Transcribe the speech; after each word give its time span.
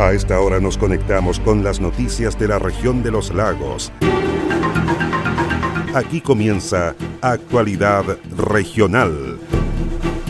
A 0.00 0.14
esta 0.14 0.40
hora 0.40 0.60
nos 0.60 0.78
conectamos 0.78 1.38
con 1.38 1.62
las 1.62 1.78
noticias 1.78 2.38
de 2.38 2.48
la 2.48 2.58
región 2.58 3.02
de 3.02 3.10
los 3.10 3.34
lagos. 3.34 3.92
Aquí 5.94 6.22
comienza 6.22 6.94
Actualidad 7.20 8.16
Regional. 8.34 9.38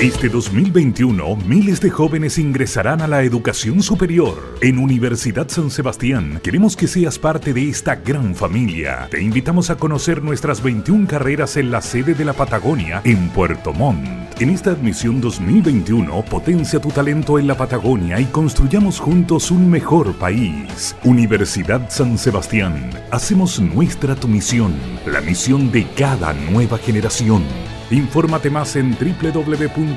Este 0.00 0.28
2021, 0.28 1.36
miles 1.46 1.80
de 1.80 1.88
jóvenes 1.88 2.36
ingresarán 2.38 3.00
a 3.00 3.06
la 3.06 3.22
educación 3.22 3.80
superior. 3.80 4.56
En 4.60 4.78
Universidad 4.78 5.48
San 5.48 5.70
Sebastián, 5.70 6.40
queremos 6.42 6.76
que 6.76 6.88
seas 6.88 7.16
parte 7.16 7.54
de 7.54 7.68
esta 7.68 7.94
gran 7.94 8.34
familia. 8.34 9.06
Te 9.10 9.22
invitamos 9.22 9.70
a 9.70 9.76
conocer 9.76 10.20
nuestras 10.20 10.62
21 10.62 11.06
carreras 11.06 11.56
en 11.56 11.70
la 11.70 11.80
sede 11.80 12.14
de 12.14 12.24
la 12.24 12.32
Patagonia, 12.32 13.02
en 13.04 13.28
Puerto 13.30 13.72
Montt. 13.72 14.04
En 14.40 14.50
esta 14.50 14.70
admisión 14.70 15.20
2021, 15.20 16.24
potencia 16.24 16.80
tu 16.80 16.88
talento 16.88 17.38
en 17.38 17.46
la 17.46 17.56
Patagonia 17.56 18.18
y 18.18 18.24
construyamos 18.24 18.98
juntos 18.98 19.52
un 19.52 19.70
mejor 19.70 20.12
país. 20.14 20.96
Universidad 21.04 21.88
San 21.88 22.18
Sebastián, 22.18 22.90
hacemos 23.12 23.60
nuestra 23.60 24.16
tu 24.16 24.26
misión, 24.26 24.74
la 25.06 25.20
misión 25.20 25.70
de 25.70 25.86
cada 25.96 26.32
nueva 26.32 26.78
generación. 26.78 27.44
Infórmate 27.90 28.50
más 28.50 28.76
en 28.76 28.96
www.uss.cl. 28.96 29.94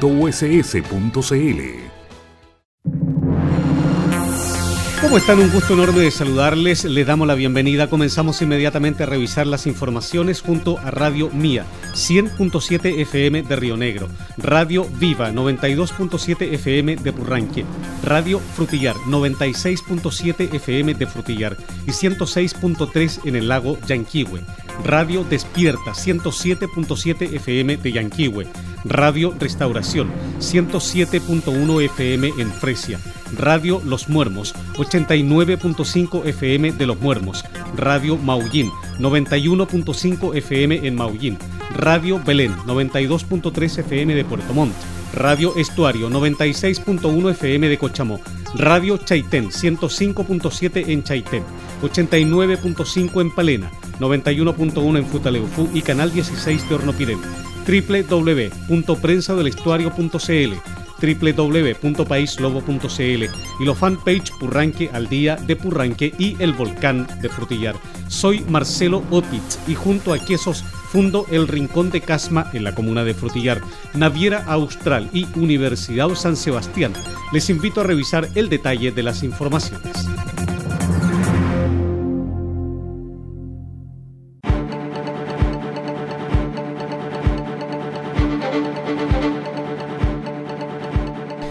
¿Cómo 5.00 5.20
están? 5.20 5.40
Un 5.40 5.52
gusto 5.52 5.74
enorme 5.76 6.02
de 6.02 6.12
saludarles. 6.12 6.84
Les 6.84 7.06
damos 7.06 7.28
la 7.28 7.36
bienvenida. 7.36 7.88
Comenzamos 7.88 8.42
inmediatamente 8.42 9.04
a 9.04 9.06
revisar 9.06 9.46
las 9.46 9.68
informaciones 9.68 10.42
junto 10.42 10.80
a 10.80 10.90
Radio 10.90 11.30
Mía, 11.30 11.66
100.7 11.94 13.00
FM 13.02 13.44
de 13.44 13.56
Río 13.56 13.78
Negro, 13.78 14.10
Radio 14.38 14.86
Viva, 15.00 15.32
92.7 15.32 16.52
FM 16.56 16.96
de 16.96 17.14
Purranque, 17.14 17.64
Radio 18.04 18.40
Frutillar, 18.40 18.96
96.7 19.06 20.56
FM 20.56 20.96
de 20.96 21.06
Frutillar 21.06 21.56
y 21.86 21.92
106.3 21.92 23.20
en 23.26 23.36
el 23.36 23.48
lago 23.48 23.78
Yanquihue. 23.86 24.42
Radio 24.84 25.24
Despierta 25.24 25.92
107.7 25.92 27.34
FM 27.36 27.78
de 27.78 27.92
Yanquihue, 27.92 28.48
Radio 28.86 29.34
Restauración 29.38 30.10
107.1 30.40 31.84
FM 31.86 32.32
en 32.38 32.52
Fresia, 32.52 33.00
Radio 33.38 33.82
Los 33.84 34.08
Muermos 34.10 34.56
89.5 34.76 36.26
FM 36.26 36.72
de 36.74 36.86
Los 36.86 37.00
Muermos, 37.02 37.44
Radio 37.76 38.18
Maullín 38.18 38.70
91.5 39.00 40.36
FM 40.36 40.88
en 40.88 40.96
Maullín, 40.96 41.38
Radio 41.76 42.22
Belén 42.24 42.56
92.3 42.66 43.80
FM 43.80 44.16
de 44.16 44.26
Puerto 44.26 44.54
Montt, 44.54 44.74
Radio 45.14 45.56
Estuario 45.56 46.10
96.1 46.10 47.32
FM 47.32 47.70
de 47.70 47.78
Cochamó, 47.78 48.20
Radio 48.56 48.98
Chaitén 48.98 49.50
105.7 49.50 50.90
en 50.90 51.04
Chaitén, 51.04 51.44
89.5 51.82 53.22
en 53.22 53.32
Palena, 53.32 53.72
91.1 54.00 54.98
en 54.98 55.06
Futaleufú 55.06 55.70
y 55.74 55.82
Canal 55.82 56.12
16 56.12 56.70
de 56.70 56.76
Hornopirén, 56.76 57.20
www.prensadelestuario.cl 57.68 60.54
www.paislobo.cl 61.00 63.24
y 63.60 63.66
los 63.66 63.78
fanpage 63.78 64.32
Purranque 64.40 64.90
al 64.92 65.08
día 65.08 65.36
de 65.36 65.56
Purranque 65.56 66.12
y 66.18 66.36
el 66.42 66.54
volcán 66.54 67.06
de 67.22 67.30
Frutillar. 67.30 67.76
Soy 68.08 68.44
Marcelo 68.50 69.04
Opitz 69.12 69.60
y 69.68 69.76
junto 69.76 70.12
a 70.14 70.20
Quesos 70.20 70.64
fundo 70.64 71.26
el 71.30 71.48
Rincón 71.48 71.92
de 71.92 72.02
Casma 72.02 72.50
en 72.54 72.64
la 72.64 72.74
comuna 72.74 73.04
de 73.04 73.14
Frutillar, 73.14 73.62
Naviera 73.94 74.44
Austral 74.46 75.10
y 75.14 75.28
Universidad 75.36 76.10
San 76.16 76.36
Sebastián. 76.36 76.94
Les 77.32 77.50
invito 77.50 77.82
a 77.82 77.84
revisar 77.84 78.28
el 78.36 78.50
detalle 78.50 78.92
de 78.92 79.04
las 79.04 79.24
informaciones. 79.24 80.08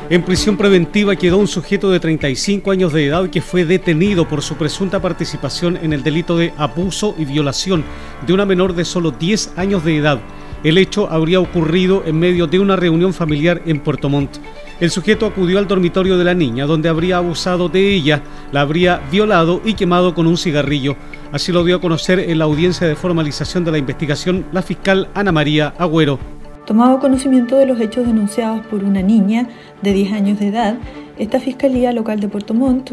En 0.09 0.22
prisión 0.22 0.56
preventiva 0.56 1.17
quedó 1.17 1.37
un 1.39 1.49
sujeto 1.49 1.91
de 1.91 1.99
35 1.99 2.71
años 2.71 2.93
de 2.93 3.06
edad 3.06 3.28
que 3.28 3.41
fue 3.41 3.65
detenido 3.65 4.28
por 4.28 4.41
su 4.41 4.55
presunta 4.55 5.03
participación 5.03 5.77
en 5.77 5.93
el 5.93 6.05
delito 6.05 6.39
de 6.39 6.53
abuso 6.56 7.17
y 7.19 7.25
violación 7.25 7.83
de 8.25 8.32
una 8.32 8.47
menor 8.47 8.76
de 8.76 8.85
solo 8.85 9.11
10 9.11 9.55
años 9.56 9.85
de 9.85 9.97
edad. 9.97 10.20
El 10.62 10.79
hecho 10.79 11.11
habría 11.11 11.41
ocurrido 11.41 12.05
en 12.06 12.20
medio 12.20 12.47
de 12.47 12.61
una 12.61 12.76
reunión 12.76 13.14
familiar 13.14 13.62
en 13.67 13.81
Puerto 13.81 14.08
Montt. 14.08 14.37
El 14.79 14.93
sujeto 14.93 15.26
acudió 15.26 15.58
al 15.58 15.67
dormitorio 15.67 16.17
de 16.17 16.25
la 16.25 16.35
niña, 16.35 16.67
donde 16.67 16.88
habría 16.88 17.17
abusado 17.17 17.69
de 17.69 17.93
ella, 17.93 18.23
la 18.52 18.61
habría 18.61 19.02
violado 19.11 19.61
y 19.64 19.75
quemado 19.75 20.14
con 20.14 20.29
un 20.29 20.37
cigarrillo. 20.37 20.94
Así 21.32 21.50
lo 21.50 21.64
dio 21.64 21.76
a 21.76 21.81
conocer 21.81 22.20
en 22.20 22.38
la 22.38 22.44
audiencia 22.44 22.87
de 22.87 22.94
formalización 22.94 23.64
de 23.64 23.73
la 23.73 23.79
investigación 23.79 24.47
la 24.52 24.62
fiscal 24.62 25.09
Ana 25.14 25.32
María 25.32 25.75
Agüero. 25.79 26.36
Tomado 26.66 26.98
conocimiento 26.98 27.56
de 27.56 27.66
los 27.66 27.80
hechos 27.80 28.08
denunciados 28.08 28.66
por 28.66 28.82
una 28.82 29.00
niña 29.00 29.46
de 29.82 29.92
10 29.92 30.12
años 30.12 30.40
de 30.40 30.48
edad, 30.48 30.74
esta 31.16 31.38
Fiscalía 31.38 31.92
Local 31.92 32.18
de 32.18 32.26
Puerto 32.26 32.54
Montt 32.54 32.90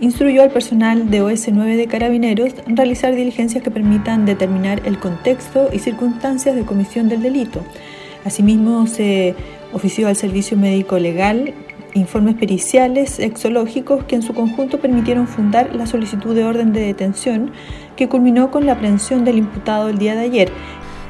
instruyó 0.00 0.42
al 0.42 0.50
personal 0.50 1.08
de 1.08 1.22
OS9 1.22 1.76
de 1.76 1.86
Carabineros 1.86 2.52
realizar 2.66 3.14
diligencias 3.14 3.62
que 3.62 3.70
permitan 3.70 4.26
determinar 4.26 4.82
el 4.86 4.98
contexto 4.98 5.68
y 5.72 5.78
circunstancias 5.78 6.56
de 6.56 6.64
comisión 6.64 7.08
del 7.08 7.22
delito. 7.22 7.60
Asimismo, 8.24 8.88
se 8.88 9.36
ofició 9.72 10.08
al 10.08 10.16
Servicio 10.16 10.56
Médico 10.56 10.98
Legal 10.98 11.54
informes 11.94 12.34
periciales 12.34 13.20
exológicos 13.20 14.02
que 14.04 14.16
en 14.16 14.22
su 14.22 14.34
conjunto 14.34 14.80
permitieron 14.80 15.28
fundar 15.28 15.74
la 15.76 15.86
solicitud 15.86 16.34
de 16.34 16.44
orden 16.44 16.72
de 16.72 16.80
detención 16.80 17.52
que 17.96 18.08
culminó 18.08 18.50
con 18.50 18.66
la 18.66 18.72
aprehensión 18.72 19.24
del 19.24 19.38
imputado 19.38 19.90
el 19.90 19.98
día 19.98 20.14
de 20.14 20.22
ayer 20.22 20.52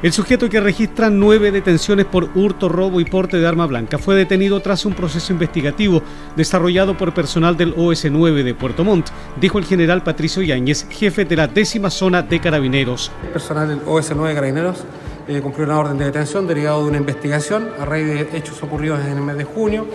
el 0.03 0.11
sujeto 0.11 0.49
que 0.49 0.59
registra 0.59 1.09
nueve 1.09 1.49
detenciones 1.49 2.05
por 2.05 2.29
hurto, 2.35 2.67
robo 2.67 2.99
y 2.99 3.05
porte 3.05 3.37
de 3.37 3.47
arma 3.47 3.65
blanca 3.67 3.97
fue 3.97 4.15
detenido 4.15 4.59
tras 4.59 4.85
un 4.85 4.93
proceso 4.93 5.31
investigativo 5.31 6.03
desarrollado 6.35 6.97
por 6.97 7.13
personal 7.13 7.55
del 7.55 7.73
OS9 7.73 8.43
de 8.43 8.53
Puerto 8.53 8.83
Montt, 8.83 9.07
dijo 9.39 9.59
el 9.59 9.65
general 9.65 10.03
Patricio 10.03 10.43
Yáñez, 10.43 10.87
jefe 10.89 11.23
de 11.23 11.37
la 11.37 11.47
décima 11.47 11.89
zona 11.89 12.21
de 12.21 12.41
carabineros. 12.41 13.13
El 13.23 13.29
personal 13.29 13.69
del 13.69 13.85
OS9 13.85 14.27
de 14.27 14.33
carabineros 14.33 14.83
eh, 15.29 15.39
cumplió 15.41 15.65
una 15.67 15.79
orden 15.79 15.97
de 15.97 16.03
detención 16.03 16.45
derivado 16.47 16.83
de 16.83 16.89
una 16.89 16.97
investigación 16.97 17.69
a 17.79 17.85
raíz 17.85 18.05
de 18.05 18.37
hechos 18.37 18.61
ocurridos 18.61 18.99
en 19.05 19.17
el 19.17 19.21
mes 19.21 19.37
de 19.37 19.45
junio 19.45 19.87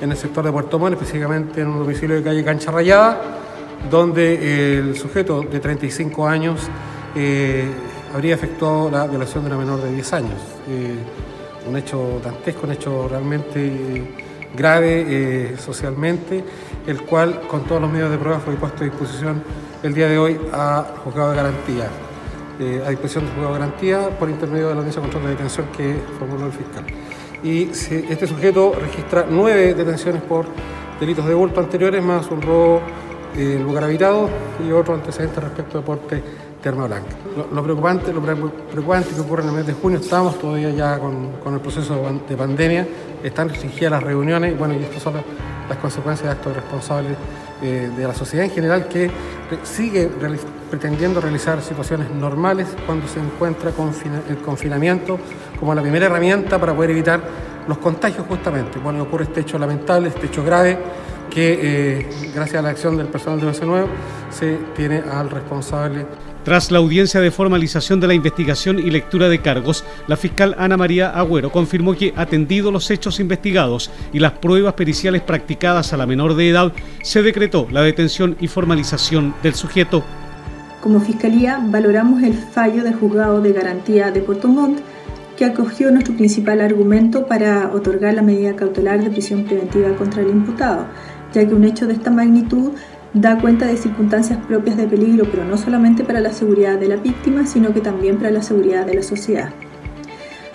en 0.00 0.10
el 0.10 0.16
sector 0.16 0.44
de 0.44 0.50
Puerto 0.50 0.80
Montt, 0.80 0.94
específicamente 0.94 1.60
en 1.60 1.68
un 1.68 1.78
domicilio 1.78 2.16
de 2.16 2.24
calle 2.24 2.42
Cancha 2.42 2.72
Rayada, 2.72 3.20
donde 3.88 4.78
el 4.78 4.96
sujeto 4.98 5.42
de 5.42 5.60
35 5.60 6.26
años 6.26 6.60
eh, 7.14 7.70
habría 8.14 8.36
efectuado 8.36 8.88
la 8.90 9.08
violación 9.08 9.42
de 9.42 9.50
una 9.50 9.58
menor 9.58 9.82
de 9.82 9.92
10 9.92 10.12
años. 10.12 10.40
Eh, 10.68 10.94
un 11.68 11.76
hecho 11.76 12.20
dantesco, 12.22 12.64
un 12.64 12.72
hecho 12.72 13.08
realmente 13.08 14.14
grave 14.56 15.04
eh, 15.08 15.56
socialmente, 15.58 16.44
el 16.86 17.02
cual 17.02 17.40
con 17.48 17.64
todos 17.64 17.82
los 17.82 17.90
medios 17.90 18.10
de 18.10 18.18
prueba 18.18 18.38
fue 18.38 18.54
puesto 18.54 18.84
a 18.84 18.86
disposición 18.86 19.42
el 19.82 19.92
día 19.92 20.08
de 20.08 20.16
hoy 20.16 20.38
a 20.52 20.84
juzgado 21.02 21.30
de 21.30 21.36
garantía, 21.36 21.88
eh, 22.60 22.84
a 22.86 22.90
disposición 22.90 23.24
del 23.24 23.34
juzgado 23.34 23.54
de 23.54 23.60
garantía 23.60 24.08
por 24.16 24.30
intermedio 24.30 24.68
de 24.68 24.74
la 24.74 24.78
audiencia 24.78 25.02
de 25.02 25.08
control 25.08 25.24
de 25.24 25.30
detención 25.30 25.66
que 25.76 25.96
formuló 26.16 26.46
el 26.46 26.52
fiscal. 26.52 26.84
Y 27.42 27.64
este 27.64 28.26
sujeto 28.28 28.74
registra 28.80 29.26
nueve 29.28 29.74
detenciones 29.74 30.22
por 30.22 30.46
delitos 31.00 31.26
de 31.26 31.34
bulto 31.34 31.60
anteriores, 31.60 32.02
más 32.02 32.30
un 32.30 32.40
robo 32.40 32.80
el 33.36 33.62
lugar 33.62 33.84
habitado 33.84 34.28
y 34.64 34.70
otro 34.70 34.94
antecedente 34.94 35.40
respecto 35.40 35.78
de 35.78 35.84
porte 35.84 36.22
Lo, 36.70 37.62
preocupante, 37.62 38.10
lo 38.10 38.22
preocupante 38.22 39.14
que 39.14 39.20
ocurre 39.20 39.42
en 39.42 39.50
el 39.50 39.54
mes 39.54 39.66
de 39.66 39.74
junio, 39.74 39.98
estamos 39.98 40.38
todavía 40.38 40.70
ya 40.70 40.98
con, 40.98 41.30
el 41.52 41.60
proceso 41.60 41.94
de 42.26 42.36
pandemia, 42.36 42.86
están 43.22 43.50
restringidas 43.50 43.90
las 43.92 44.02
reuniones, 44.02 44.58
bueno, 44.58 44.72
y 44.74 44.82
estas 44.82 45.02
son 45.02 45.14
las, 45.14 45.78
consecuencias 45.78 46.26
de 46.26 46.30
actos 46.30 46.54
responsables 46.54 47.16
eh, 47.62 47.90
de 47.94 48.06
la 48.06 48.14
sociedad 48.14 48.46
en 48.46 48.50
general 48.50 48.88
que 48.88 49.10
sigue 49.62 50.10
pretendiendo 50.70 51.20
realizar 51.20 51.60
situaciones 51.60 52.10
normales 52.10 52.68
cuando 52.86 53.06
se 53.08 53.20
encuentra 53.20 53.70
el 54.28 54.38
confinamiento 54.38 55.18
como 55.58 55.74
la 55.74 55.82
primera 55.82 56.06
herramienta 56.06 56.58
para 56.58 56.74
poder 56.74 56.90
evitar 56.90 57.20
los 57.68 57.78
contagios 57.78 58.26
justamente. 58.26 58.78
Bueno, 58.78 59.02
ocurre 59.02 59.24
este 59.24 59.40
hecho 59.40 59.58
lamentable, 59.58 60.08
este 60.08 60.26
hecho 60.26 60.42
grave, 60.42 60.78
que 61.30 61.98
eh, 62.00 62.08
gracias 62.34 62.60
a 62.60 62.62
la 62.62 62.70
acción 62.70 62.96
del 62.96 63.08
personal 63.08 63.40
de 63.40 63.46
OS 63.48 63.62
Nuevo 63.62 63.88
se 64.30 64.58
tiene 64.74 65.02
al 65.10 65.30
responsable 65.30 66.06
tras 66.44 66.70
la 66.70 66.78
audiencia 66.78 67.20
de 67.20 67.30
formalización 67.30 68.00
de 68.00 68.06
la 68.06 68.14
investigación 68.14 68.78
y 68.78 68.90
lectura 68.90 69.28
de 69.28 69.40
cargos, 69.40 69.82
la 70.06 70.16
fiscal 70.16 70.54
Ana 70.58 70.76
María 70.76 71.08
Agüero 71.10 71.50
confirmó 71.50 71.94
que, 71.94 72.12
atendido 72.16 72.70
los 72.70 72.90
hechos 72.90 73.18
investigados 73.18 73.90
y 74.12 74.18
las 74.18 74.32
pruebas 74.32 74.74
periciales 74.74 75.22
practicadas 75.22 75.92
a 75.92 75.96
la 75.96 76.06
menor 76.06 76.34
de 76.34 76.50
edad, 76.50 76.72
se 77.02 77.22
decretó 77.22 77.66
la 77.70 77.80
detención 77.80 78.36
y 78.40 78.48
formalización 78.48 79.34
del 79.42 79.54
sujeto. 79.54 80.04
Como 80.82 81.00
Fiscalía, 81.00 81.60
valoramos 81.64 82.22
el 82.22 82.34
fallo 82.34 82.84
del 82.84 82.94
juzgado 82.94 83.40
de 83.40 83.52
garantía 83.52 84.10
de 84.10 84.20
Puerto 84.20 84.48
Montt, 84.48 84.80
que 85.38 85.46
acogió 85.46 85.90
nuestro 85.90 86.14
principal 86.14 86.60
argumento 86.60 87.26
para 87.26 87.70
otorgar 87.72 88.14
la 88.14 88.22
medida 88.22 88.54
cautelar 88.54 89.02
de 89.02 89.10
prisión 89.10 89.44
preventiva 89.44 89.96
contra 89.96 90.20
el 90.20 90.28
imputado, 90.28 90.86
ya 91.32 91.48
que 91.48 91.54
un 91.54 91.64
hecho 91.64 91.86
de 91.86 91.94
esta 91.94 92.10
magnitud 92.10 92.72
da 93.14 93.38
cuenta 93.38 93.66
de 93.66 93.76
circunstancias 93.76 94.38
propias 94.46 94.76
de 94.76 94.88
peligro, 94.88 95.26
pero 95.30 95.44
no 95.44 95.56
solamente 95.56 96.04
para 96.04 96.20
la 96.20 96.32
seguridad 96.32 96.78
de 96.78 96.88
la 96.88 96.96
víctima, 96.96 97.46
sino 97.46 97.72
que 97.72 97.80
también 97.80 98.18
para 98.18 98.30
la 98.30 98.42
seguridad 98.42 98.84
de 98.84 98.94
la 98.94 99.02
sociedad. 99.02 99.50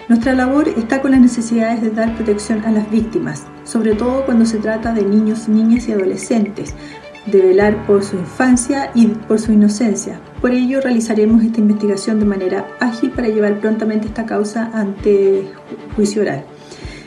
Nuestra 0.09 0.33
labor 0.33 0.67
está 0.67 1.01
con 1.01 1.11
las 1.11 1.21
necesidades 1.21 1.81
de 1.81 1.91
dar 1.91 2.15
protección 2.15 2.65
a 2.65 2.71
las 2.71 2.89
víctimas, 2.91 3.43
sobre 3.63 3.93
todo 3.93 4.25
cuando 4.25 4.45
se 4.45 4.57
trata 4.57 4.93
de 4.93 5.03
niños, 5.03 5.47
niñas 5.47 5.87
y 5.87 5.93
adolescentes, 5.93 6.75
de 7.27 7.41
velar 7.41 7.85
por 7.85 8.03
su 8.03 8.17
infancia 8.17 8.91
y 8.95 9.07
por 9.07 9.39
su 9.39 9.51
inocencia. 9.51 10.19
Por 10.41 10.51
ello 10.51 10.81
realizaremos 10.81 11.43
esta 11.43 11.59
investigación 11.59 12.19
de 12.19 12.25
manera 12.25 12.65
ágil 12.79 13.11
para 13.11 13.27
llevar 13.27 13.59
prontamente 13.59 14.07
esta 14.07 14.25
causa 14.25 14.71
ante 14.73 15.47
juicio 15.95 16.23
oral. 16.23 16.43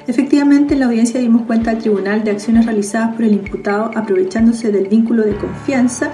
Efectivamente, 0.06 0.74
en 0.74 0.80
la 0.80 0.86
audiencia 0.86 1.20
dimos 1.20 1.42
cuenta 1.42 1.70
al 1.70 1.78
tribunal 1.78 2.24
de 2.24 2.32
acciones 2.32 2.66
realizadas 2.66 3.14
por 3.14 3.24
el 3.24 3.34
imputado 3.34 3.90
aprovechándose 3.94 4.72
del 4.72 4.88
vínculo 4.88 5.22
de 5.22 5.36
confianza 5.36 6.10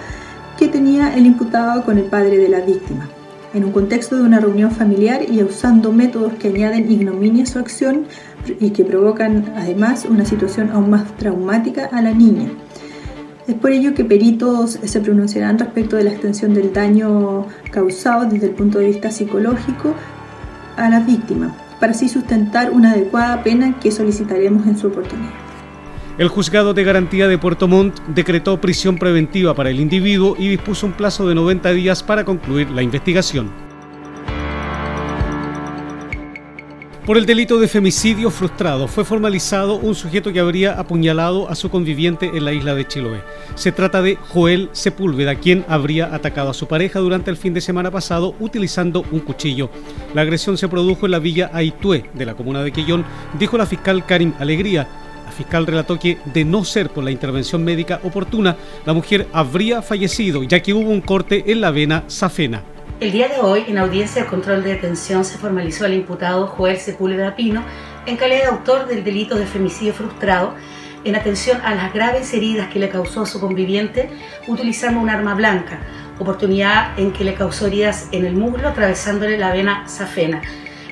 que 0.59 0.69
tenía 0.69 1.17
el 1.17 1.25
imputado 1.25 1.85
con 1.85 1.97
el 1.97 2.05
padre 2.05 2.37
de 2.37 2.51
la 2.51 2.61
víctima, 2.61 3.09
en 3.55 3.65
un 3.65 3.73
contexto 3.73 4.17
de 4.17 4.25
una 4.25 4.41
reunión 4.41 4.73
familiar 4.73 5.23
y 5.27 5.43
usando 5.43 5.91
métodos 5.91 6.35
que 6.35 6.49
añaden 6.49 6.91
ignominia 6.91 7.45
a 7.45 7.47
su 7.47 7.59
acción 7.59 8.05
y 8.61 8.71
que 8.71 8.85
provocan 8.85 9.55
además 9.57 10.05
una 10.05 10.27
situación 10.27 10.71
aún 10.71 10.91
más 10.91 11.17
traumática 11.17 11.87
a 11.87 12.03
la 12.03 12.13
niña. 12.13 12.51
Es 13.47 13.55
por 13.55 13.71
ello 13.71 13.95
que 13.95 14.05
peritos 14.05 14.79
se 14.83 15.01
pronunciarán 15.01 15.59
respecto 15.59 15.97
de 15.97 16.05
la 16.05 16.11
extensión 16.11 16.53
del 16.53 16.75
daño 16.75 17.47
causado 17.71 18.27
desde 18.27 18.49
el 18.49 18.53
punto 18.53 18.81
de 18.81 18.89
vista 18.89 19.11
psicológico 19.11 19.95
a 20.77 20.91
la 20.91 21.01
víctima 21.01 21.55
para 21.81 21.93
así 21.93 22.09
sustentar 22.09 22.71
una 22.71 22.93
adecuada 22.93 23.43
pena 23.43 23.79
que 23.79 23.91
solicitaremos 23.91 24.67
en 24.67 24.79
su 24.79 24.89
oportunidad. 24.89 25.33
El 26.19 26.29
juzgado 26.29 26.75
de 26.75 26.83
garantía 26.83 27.29
de 27.29 27.39
Puerto 27.39 27.69
Montt 27.69 28.01
decretó 28.09 28.61
prisión 28.61 28.99
preventiva 28.99 29.55
para 29.55 29.71
el 29.71 29.79
individuo 29.79 30.35
y 30.37 30.49
dispuso 30.49 30.87
un 30.87 30.93
plazo 30.93 31.29
de 31.29 31.37
90 31.37 31.71
días 31.73 32.03
para 32.03 32.25
concluir 32.25 32.71
la 32.71 32.83
investigación. 32.83 33.68
Por 37.09 37.17
el 37.17 37.25
delito 37.25 37.59
de 37.59 37.69
femicidio 37.69 38.31
frustrado 38.31 38.87
fue 38.87 39.03
formalizado 39.03 39.77
un 39.77 39.95
sujeto 39.95 40.31
que 40.31 40.41
habría 40.41 40.79
apuñalado 40.79 41.49
a 41.49 41.55
su 41.55 41.71
conviviente 41.71 42.33
en 42.35 42.45
la 42.45 42.53
isla 42.53 42.75
de 42.75 42.87
Chiloé. 42.87 43.23
Se 43.55 43.73
trata 43.73 44.03
de 44.03 44.17
Joel 44.17 44.69
Sepúlveda, 44.73 45.37
quien 45.37 45.65
habría 45.69 46.15
atacado 46.15 46.51
a 46.51 46.55
su 46.55 46.69
pareja 46.69 46.99
durante 46.99 47.31
el 47.31 47.39
fin 47.39 47.55
de 47.55 47.63
semana 47.63 47.91
pasado 47.91 48.35
utilizando 48.41 49.07
un 49.11 49.21
cuchillo. 49.21 49.71
La 50.13 50.21
agresión 50.21 50.59
se 50.59 50.69
produjo 50.69 51.07
en 51.07 51.13
la 51.13 51.19
villa 51.19 51.51
Aitué 51.55 52.11
de 52.13 52.27
la 52.27 52.35
comuna 52.35 52.63
de 52.63 52.73
Quillón, 52.73 53.07
dijo 53.39 53.57
la 53.57 53.65
fiscal 53.65 54.05
Karim 54.05 54.35
Alegría. 54.39 54.87
La 55.25 55.33
fiscal 55.33 55.67
relató 55.67 55.99
que, 55.99 56.19
de 56.27 56.45
no 56.45 56.63
ser 56.63 56.91
por 56.91 57.05
la 57.05 57.11
intervención 57.11 57.65
médica 57.65 58.01
oportuna, 58.05 58.59
la 58.85 58.93
mujer 58.93 59.29
habría 59.33 59.81
fallecido, 59.81 60.43
ya 60.43 60.61
que 60.61 60.75
hubo 60.75 60.91
un 60.91 61.01
corte 61.01 61.51
en 61.51 61.63
la 61.63 61.71
vena 61.71 62.05
safena. 62.07 62.65
El 63.01 63.13
día 63.13 63.29
de 63.29 63.39
hoy, 63.39 63.65
en 63.69 63.79
audiencia 63.79 64.23
de 64.23 64.29
control 64.29 64.65
de 64.65 64.71
detención, 64.71 65.25
se 65.25 65.39
formalizó 65.39 65.85
al 65.85 65.95
imputado 65.95 66.49
Joel 66.49 66.79
Sepúlveda 66.79 67.37
Pino 67.37 67.63
en 68.07 68.17
calidad 68.17 68.41
de 68.41 68.47
autor 68.47 68.89
del 68.89 69.05
delito 69.05 69.37
de 69.37 69.47
femicidio 69.47 69.95
frustrado 69.95 70.55
en 71.05 71.15
atención 71.15 71.61
a 71.63 71.77
las 71.77 71.95
graves 71.95 72.35
heridas 72.35 72.73
que 72.73 72.81
le 72.81 72.89
causó 72.89 73.23
a 73.23 73.27
su 73.27 73.39
conviviente 73.39 74.11
utilizando 74.49 74.99
un 74.99 75.11
arma 75.11 75.35
blanca, 75.35 75.79
oportunidad 76.19 76.99
en 76.99 77.13
que 77.13 77.23
le 77.23 77.35
causó 77.35 77.69
heridas 77.69 78.09
en 78.11 78.25
el 78.25 78.35
muslo 78.35 78.67
atravesándole 78.67 79.39
la 79.39 79.53
vena 79.53 79.87
safena, 79.87 80.43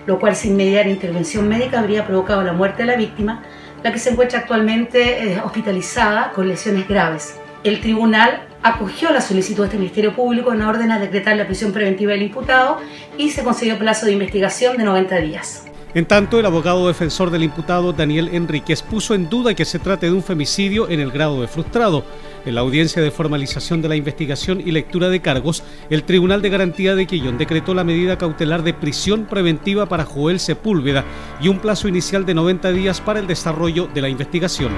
lo 0.07 0.21
cual 0.21 0.37
sin 0.37 0.57
mediar 0.57 0.87
intervención 0.87 1.49
médica 1.49 1.81
habría 1.81 2.07
provocado 2.07 2.45
la 2.45 2.53
muerte 2.53 2.85
de 2.85 2.87
la 2.87 2.97
víctima, 2.97 3.43
la 3.83 3.91
que 3.91 3.99
se 3.99 4.11
encuentra 4.11 4.39
actualmente 4.39 5.33
eh, 5.33 5.41
hospitalizada 5.45 6.31
con 6.31 6.47
lesiones 6.47 6.87
graves. 6.87 7.41
El 7.65 7.81
tribunal 7.81 8.46
acogió 8.67 9.13
la 9.13 9.21
solicitud 9.21 9.63
de 9.63 9.67
este 9.67 9.79
Ministerio 9.79 10.15
Público 10.15 10.53
en 10.53 10.61
orden 10.63 10.91
a 10.91 10.99
decretar 10.99 11.37
la 11.37 11.47
prisión 11.47 11.73
preventiva 11.73 12.13
del 12.13 12.23
imputado 12.23 12.79
y 13.17 13.31
se 13.31 13.45
concedió 13.45 13.79
plazo 13.79 14.07
de 14.07 14.13
investigación 14.13 14.77
de 14.77 14.83
90 14.83 15.17
días. 15.19 15.63
En 15.95 16.05
tanto, 16.05 16.39
el 16.39 16.47
abogado 16.47 16.89
defensor 16.89 17.31
del 17.31 17.45
imputado 17.45 17.93
Daniel 17.93 18.29
Enríquez 18.33 18.83
puso 18.83 19.15
en 19.15 19.31
duda 19.31 19.55
que 19.55 19.65
se 19.65 19.79
trate 19.79 20.07
de 20.07 20.13
un 20.13 20.23
femicidio 20.23 20.91
en 20.91 21.01
el 21.01 21.13
grado 21.13 21.41
de 21.41 21.47
frustrado. 21.47 22.05
En 22.45 22.55
la 22.55 22.61
audiencia 22.61 23.01
de 23.01 23.11
formalización 23.11 23.81
de 23.81 23.89
la 23.89 23.97
investigación 23.97 24.61
y 24.61 24.73
lectura 24.73 25.09
de 25.09 25.21
cargos, 25.21 25.63
el 25.89 26.03
Tribunal 26.03 26.43
de 26.43 26.51
Garantía 26.51 26.97
de 26.97 27.07
Quillón 27.07 27.39
decretó 27.39 27.73
la 27.73 27.85
medida 27.85 28.19
cautelar 28.19 28.63
de 28.63 28.75
prisión 28.75 29.27
preventiva 29.27 29.87
para 29.87 30.05
Joel 30.05 30.41
Sepúlveda 30.41 31.05
y 31.41 31.49
un 31.49 31.61
plazo 31.61 31.89
inicial 31.89 32.27
de 32.27 32.35
90 32.35 32.73
días 32.73 33.01
para 33.01 33.21
el 33.21 33.27
desarrollo 33.27 33.87
de 33.87 34.03
la 34.03 34.09
investigación. 34.09 34.73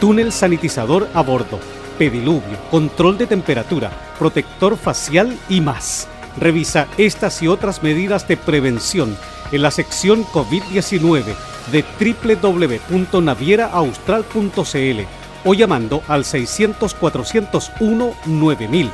túnel 0.00 0.33
sanitizador 0.33 1.09
a 1.14 1.23
bordo, 1.23 1.61
pediluvio, 1.99 2.59
control 2.71 3.16
de 3.16 3.28
temperatura, 3.28 3.92
protector 4.18 4.76
facial 4.76 5.38
y 5.49 5.61
más. 5.61 6.09
Revisa 6.37 6.88
estas 6.99 7.40
y 7.42 7.49
otras 7.49 7.85
medidas 7.85 8.26
de 8.26 8.37
prevención 8.37 9.16
en 9.53 9.62
la 9.62 9.71
sección 9.71 10.26
COVID-19 10.26 11.35
de 11.73 11.85
www.navieraaustral.cl 12.91 15.00
o 15.45 15.55
llamando 15.55 16.03
al 16.09 16.25
600-401-9000. 16.25 18.91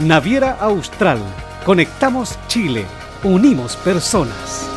Naviera 0.00 0.58
Austral. 0.60 1.20
Conectamos 1.64 2.36
Chile. 2.48 2.84
Unimos 3.22 3.76
personas. 3.76 4.73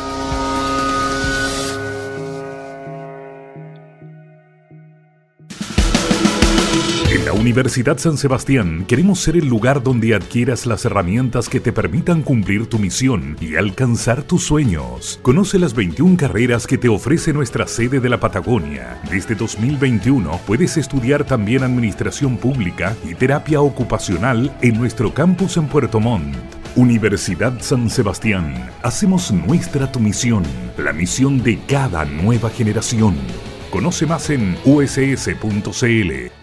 Universidad 7.48 7.96
San 7.96 8.18
Sebastián 8.18 8.84
queremos 8.86 9.20
ser 9.20 9.34
el 9.34 9.48
lugar 9.48 9.82
donde 9.82 10.14
adquieras 10.14 10.66
las 10.66 10.84
herramientas 10.84 11.48
que 11.48 11.60
te 11.60 11.72
permitan 11.72 12.20
cumplir 12.20 12.66
tu 12.66 12.78
misión 12.78 13.38
y 13.40 13.56
alcanzar 13.56 14.22
tus 14.22 14.44
sueños. 14.44 15.18
Conoce 15.22 15.58
las 15.58 15.72
21 15.72 16.18
carreras 16.18 16.66
que 16.66 16.76
te 16.76 16.90
ofrece 16.90 17.32
nuestra 17.32 17.66
sede 17.66 18.00
de 18.00 18.08
la 18.10 18.20
Patagonia. 18.20 19.00
Desde 19.10 19.34
2021 19.34 20.40
puedes 20.46 20.76
estudiar 20.76 21.24
también 21.24 21.62
Administración 21.62 22.36
Pública 22.36 22.94
y 23.02 23.14
Terapia 23.14 23.62
Ocupacional 23.62 24.54
en 24.60 24.76
nuestro 24.76 25.14
campus 25.14 25.56
en 25.56 25.68
Puerto 25.68 26.00
Montt. 26.00 26.36
Universidad 26.76 27.62
San 27.62 27.88
Sebastián. 27.88 28.70
Hacemos 28.82 29.32
nuestra 29.32 29.90
tu 29.90 30.00
misión, 30.00 30.42
la 30.76 30.92
misión 30.92 31.42
de 31.42 31.58
cada 31.66 32.04
nueva 32.04 32.50
generación. 32.50 33.16
Conoce 33.70 34.04
más 34.04 34.28
en 34.28 34.54
uss.cl. 34.66 36.37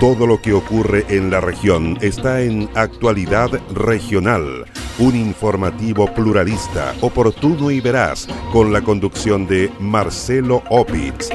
Todo 0.00 0.26
lo 0.26 0.40
que 0.40 0.54
ocurre 0.54 1.04
en 1.10 1.30
la 1.30 1.42
región 1.42 1.98
está 2.00 2.40
en 2.40 2.70
Actualidad 2.74 3.50
Regional, 3.74 4.64
un 4.98 5.14
informativo 5.14 6.06
pluralista, 6.14 6.94
oportuno 7.02 7.70
y 7.70 7.80
veraz, 7.80 8.26
con 8.50 8.72
la 8.72 8.80
conducción 8.80 9.46
de 9.46 9.70
Marcelo 9.78 10.62
Opitz. 10.70 11.28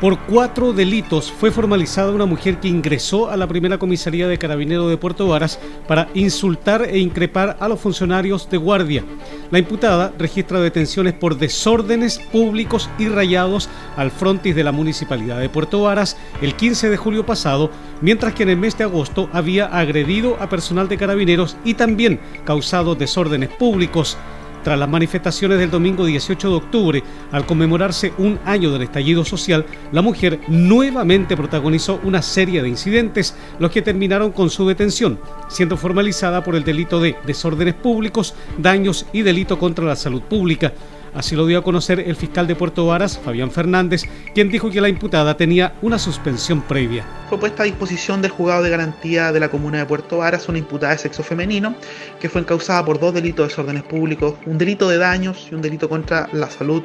Por 0.00 0.18
cuatro 0.18 0.74
delitos 0.74 1.32
fue 1.32 1.50
formalizada 1.50 2.12
una 2.12 2.26
mujer 2.26 2.60
que 2.60 2.68
ingresó 2.68 3.30
a 3.30 3.36
la 3.38 3.46
primera 3.46 3.78
comisaría 3.78 4.28
de 4.28 4.36
Carabineros 4.36 4.90
de 4.90 4.98
Puerto 4.98 5.26
Varas 5.26 5.58
para 5.88 6.08
insultar 6.12 6.82
e 6.82 6.98
increpar 6.98 7.56
a 7.60 7.66
los 7.66 7.80
funcionarios 7.80 8.50
de 8.50 8.58
guardia. 8.58 9.04
La 9.50 9.58
imputada 9.58 10.12
registra 10.18 10.60
detenciones 10.60 11.14
por 11.14 11.38
desórdenes 11.38 12.18
públicos 12.18 12.90
y 12.98 13.08
rayados 13.08 13.70
al 13.96 14.10
frontis 14.10 14.54
de 14.54 14.64
la 14.64 14.72
municipalidad 14.72 15.40
de 15.40 15.48
Puerto 15.48 15.80
Varas 15.80 16.18
el 16.42 16.54
15 16.54 16.90
de 16.90 16.96
julio 16.98 17.24
pasado, 17.24 17.70
mientras 18.02 18.34
que 18.34 18.42
en 18.42 18.50
el 18.50 18.58
mes 18.58 18.76
de 18.76 18.84
agosto 18.84 19.30
había 19.32 19.64
agredido 19.64 20.36
a 20.40 20.50
personal 20.50 20.88
de 20.88 20.98
carabineros 20.98 21.56
y 21.64 21.72
también 21.72 22.20
causado 22.44 22.96
desórdenes 22.96 23.48
públicos. 23.48 24.18
Tras 24.66 24.80
las 24.80 24.88
manifestaciones 24.88 25.60
del 25.60 25.70
domingo 25.70 26.04
18 26.04 26.50
de 26.50 26.56
octubre, 26.56 27.02
al 27.30 27.46
conmemorarse 27.46 28.12
un 28.18 28.36
año 28.44 28.72
del 28.72 28.82
estallido 28.82 29.24
social, 29.24 29.64
la 29.92 30.02
mujer 30.02 30.40
nuevamente 30.48 31.36
protagonizó 31.36 32.00
una 32.02 32.20
serie 32.20 32.60
de 32.60 32.68
incidentes, 32.68 33.36
los 33.60 33.70
que 33.70 33.80
terminaron 33.80 34.32
con 34.32 34.50
su 34.50 34.66
detención, 34.66 35.20
siendo 35.46 35.76
formalizada 35.76 36.42
por 36.42 36.56
el 36.56 36.64
delito 36.64 36.98
de 36.98 37.14
desórdenes 37.24 37.74
públicos, 37.74 38.34
daños 38.58 39.06
y 39.12 39.22
delito 39.22 39.56
contra 39.56 39.84
la 39.84 39.94
salud 39.94 40.22
pública. 40.22 40.72
Así 41.16 41.34
lo 41.34 41.46
dio 41.46 41.58
a 41.58 41.64
conocer 41.64 41.98
el 41.98 42.14
fiscal 42.14 42.46
de 42.46 42.54
Puerto 42.54 42.86
Varas, 42.86 43.18
Fabián 43.18 43.50
Fernández, 43.50 44.02
quien 44.34 44.50
dijo 44.50 44.68
que 44.68 44.82
la 44.82 44.90
imputada 44.90 45.34
tenía 45.34 45.72
una 45.80 45.98
suspensión 45.98 46.60
previa. 46.60 47.06
Fue 47.30 47.40
puesta 47.40 47.62
a 47.62 47.66
disposición 47.66 48.20
del 48.20 48.32
juzgado 48.32 48.62
de 48.62 48.68
garantía 48.68 49.32
de 49.32 49.40
la 49.40 49.48
comuna 49.48 49.78
de 49.78 49.86
Puerto 49.86 50.18
Varas 50.18 50.46
una 50.50 50.58
imputada 50.58 50.92
de 50.92 50.98
sexo 50.98 51.22
femenino 51.22 51.74
que 52.20 52.28
fue 52.28 52.42
encausada 52.42 52.84
por 52.84 53.00
dos 53.00 53.14
delitos 53.14 53.46
de 53.46 53.48
desórdenes 53.48 53.84
públicos, 53.84 54.34
un 54.44 54.58
delito 54.58 54.90
de 54.90 54.98
daños 54.98 55.48
y 55.50 55.54
un 55.54 55.62
delito 55.62 55.88
contra 55.88 56.28
la 56.34 56.50
salud 56.50 56.82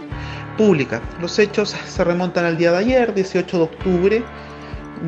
pública. 0.58 1.02
Los 1.20 1.38
hechos 1.38 1.76
se 1.86 2.04
remontan 2.06 2.46
al 2.46 2.58
día 2.58 2.72
de 2.72 2.78
ayer, 2.78 3.14
18 3.14 3.58
de 3.58 3.64
octubre, 3.64 4.24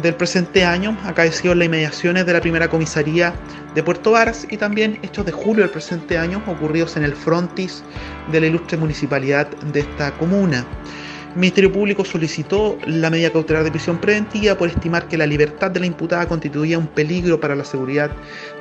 del 0.01 0.15
presente 0.15 0.65
año 0.65 0.97
acaeció 1.03 1.51
en 1.51 1.59
las 1.59 1.65
inmediaciones 1.67 2.25
de 2.25 2.33
la 2.33 2.41
primera 2.41 2.69
comisaría 2.69 3.33
de 3.75 3.83
Puerto 3.83 4.11
Varas 4.11 4.47
y 4.49 4.57
también 4.57 4.99
hechos 5.03 5.25
de 5.25 5.31
julio 5.31 5.63
del 5.63 5.71
presente 5.71 6.17
año 6.17 6.41
ocurridos 6.47 6.97
en 6.97 7.03
el 7.03 7.13
frontis 7.13 7.83
de 8.31 8.41
la 8.41 8.47
ilustre 8.47 8.77
municipalidad 8.77 9.47
de 9.47 9.81
esta 9.81 10.11
comuna. 10.13 10.65
El 11.33 11.39
Ministerio 11.39 11.71
Público 11.71 12.05
solicitó 12.05 12.77
la 12.85 13.09
medida 13.09 13.31
cautelar 13.31 13.63
de 13.63 13.71
prisión 13.71 13.97
preventiva 13.97 14.55
por 14.55 14.69
estimar 14.69 15.07
que 15.07 15.17
la 15.17 15.25
libertad 15.25 15.71
de 15.71 15.79
la 15.79 15.87
imputada 15.87 16.27
constituía 16.27 16.77
un 16.77 16.87
peligro 16.87 17.39
para 17.39 17.55
la 17.55 17.65
seguridad 17.65 18.11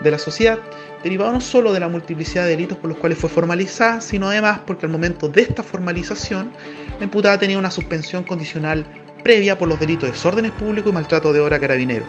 de 0.01 0.11
la 0.11 0.19
sociedad, 0.19 0.59
derivado 1.03 1.33
no 1.33 1.41
solo 1.41 1.73
de 1.73 1.81
la 1.81 1.89
multiplicidad 1.89 2.45
de 2.45 2.51
delitos 2.51 2.79
por 2.79 2.89
los 2.89 2.99
cuales 2.99 3.19
fue 3.19 3.29
formalizada, 3.29 4.01
sino 4.01 4.29
además 4.29 4.61
porque 4.67 4.87
al 4.87 4.93
momento 4.93 5.29
de 5.29 5.43
esta 5.43 5.63
formalización 5.63 6.51
la 6.99 7.05
imputada 7.05 7.39
tenía 7.39 7.59
una 7.59 7.71
suspensión 7.71 8.25
condicional 8.25 8.87
previa 9.23 9.59
por 9.59 9.69
los 9.69 9.81
delitos 9.81 10.05
de 10.09 10.13
desórdenes 10.13 10.53
públicos 10.53 10.91
y 10.91 10.95
maltrato 10.95 11.33
de 11.33 11.41
obra 11.41 11.59
carabineros. 11.59 12.09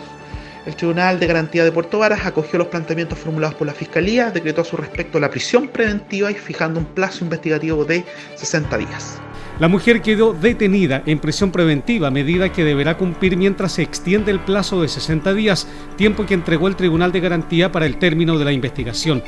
El 0.66 0.76
Tribunal 0.76 1.20
de 1.20 1.28
Garantía 1.28 1.66
de 1.66 1.72
Puerto 1.74 2.00
Varas 2.00 2.26
acogió 2.26 2.58
los 2.58 2.70
planteamientos 2.70 3.20
formulados 3.20 3.56
por 3.56 3.68
la 3.68 3.74
Fiscalía, 3.74 4.32
decretó 4.32 4.62
a 4.62 4.66
su 4.66 4.78
respecto 4.78 5.20
la 5.20 5.30
prisión 5.30 5.68
preventiva 5.68 6.32
y 6.32 6.36
fijando 6.36 6.80
un 6.80 6.86
plazo 6.86 7.26
investigativo 7.26 7.84
de 7.84 8.06
60 8.36 8.78
días. 8.78 9.20
La 9.60 9.68
mujer 9.68 10.02
quedó 10.02 10.34
detenida 10.34 11.04
en 11.06 11.20
prisión 11.20 11.52
preventiva, 11.52 12.10
medida 12.10 12.52
que 12.52 12.64
deberá 12.64 12.98
cumplir 12.98 13.38
mientras 13.38 13.74
se 13.74 13.84
extiende 13.84 14.32
el 14.32 14.40
plazo 14.40 14.82
de 14.82 14.88
60 14.88 15.34
días, 15.34 15.68
tiempo 15.96 16.26
que 16.26 16.34
entregó 16.34 16.68
el 16.68 16.76
Tribunal 16.76 17.12
de 17.12 17.20
Garantía 17.20 17.72
para 17.72 17.86
el 17.86 17.98
término 17.98 18.40
de 18.40 18.46
la 18.46 18.52
investigación. 18.52 19.22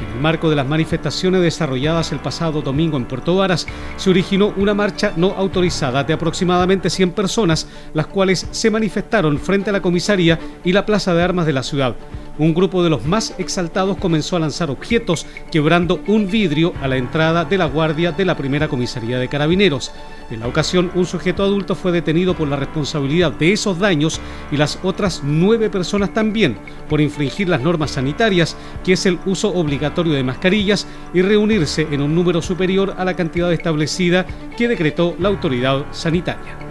En 0.00 0.16
el 0.16 0.20
marco 0.20 0.48
de 0.48 0.56
las 0.56 0.66
manifestaciones 0.66 1.42
desarrolladas 1.42 2.12
el 2.12 2.20
pasado 2.20 2.62
domingo 2.62 2.96
en 2.96 3.04
Puerto 3.04 3.36
Varas, 3.36 3.66
se 3.96 4.10
originó 4.10 4.52
una 4.56 4.74
marcha 4.74 5.12
no 5.16 5.34
autorizada 5.36 6.04
de 6.04 6.14
aproximadamente 6.14 6.90
100 6.90 7.12
personas, 7.12 7.68
las 7.92 8.06
cuales 8.06 8.46
se 8.50 8.70
manifestaron 8.70 9.38
frente 9.38 9.70
a 9.70 9.72
la 9.72 9.82
comisaría 9.82 10.38
y 10.64 10.72
la 10.72 10.86
plaza 10.86 11.14
de 11.14 11.22
armas 11.22 11.46
de 11.46 11.52
la 11.52 11.62
ciudad 11.62 11.96
un 12.40 12.54
grupo 12.54 12.82
de 12.82 12.88
los 12.88 13.04
más 13.04 13.34
exaltados 13.36 13.98
comenzó 13.98 14.34
a 14.34 14.40
lanzar 14.40 14.70
objetos, 14.70 15.26
quebrando 15.52 16.00
un 16.06 16.30
vidrio 16.30 16.72
a 16.80 16.88
la 16.88 16.96
entrada 16.96 17.44
de 17.44 17.58
la 17.58 17.66
guardia 17.66 18.12
de 18.12 18.24
la 18.24 18.34
primera 18.34 18.66
comisaría 18.66 19.18
de 19.18 19.28
carabineros. 19.28 19.92
En 20.30 20.40
la 20.40 20.46
ocasión, 20.46 20.90
un 20.94 21.04
sujeto 21.04 21.42
adulto 21.42 21.74
fue 21.74 21.92
detenido 21.92 22.34
por 22.34 22.48
la 22.48 22.56
responsabilidad 22.56 23.32
de 23.32 23.52
esos 23.52 23.78
daños 23.78 24.20
y 24.50 24.56
las 24.56 24.78
otras 24.82 25.20
nueve 25.22 25.68
personas 25.68 26.14
también 26.14 26.56
por 26.88 27.02
infringir 27.02 27.46
las 27.46 27.60
normas 27.60 27.90
sanitarias, 27.90 28.56
que 28.84 28.94
es 28.94 29.04
el 29.04 29.18
uso 29.26 29.52
obligatorio 29.52 30.14
de 30.14 30.24
mascarillas 30.24 30.86
y 31.12 31.20
reunirse 31.20 31.88
en 31.90 32.00
un 32.00 32.14
número 32.14 32.40
superior 32.40 32.94
a 32.96 33.04
la 33.04 33.16
cantidad 33.16 33.52
establecida 33.52 34.24
que 34.56 34.66
decretó 34.66 35.14
la 35.18 35.28
autoridad 35.28 35.84
sanitaria. 35.90 36.69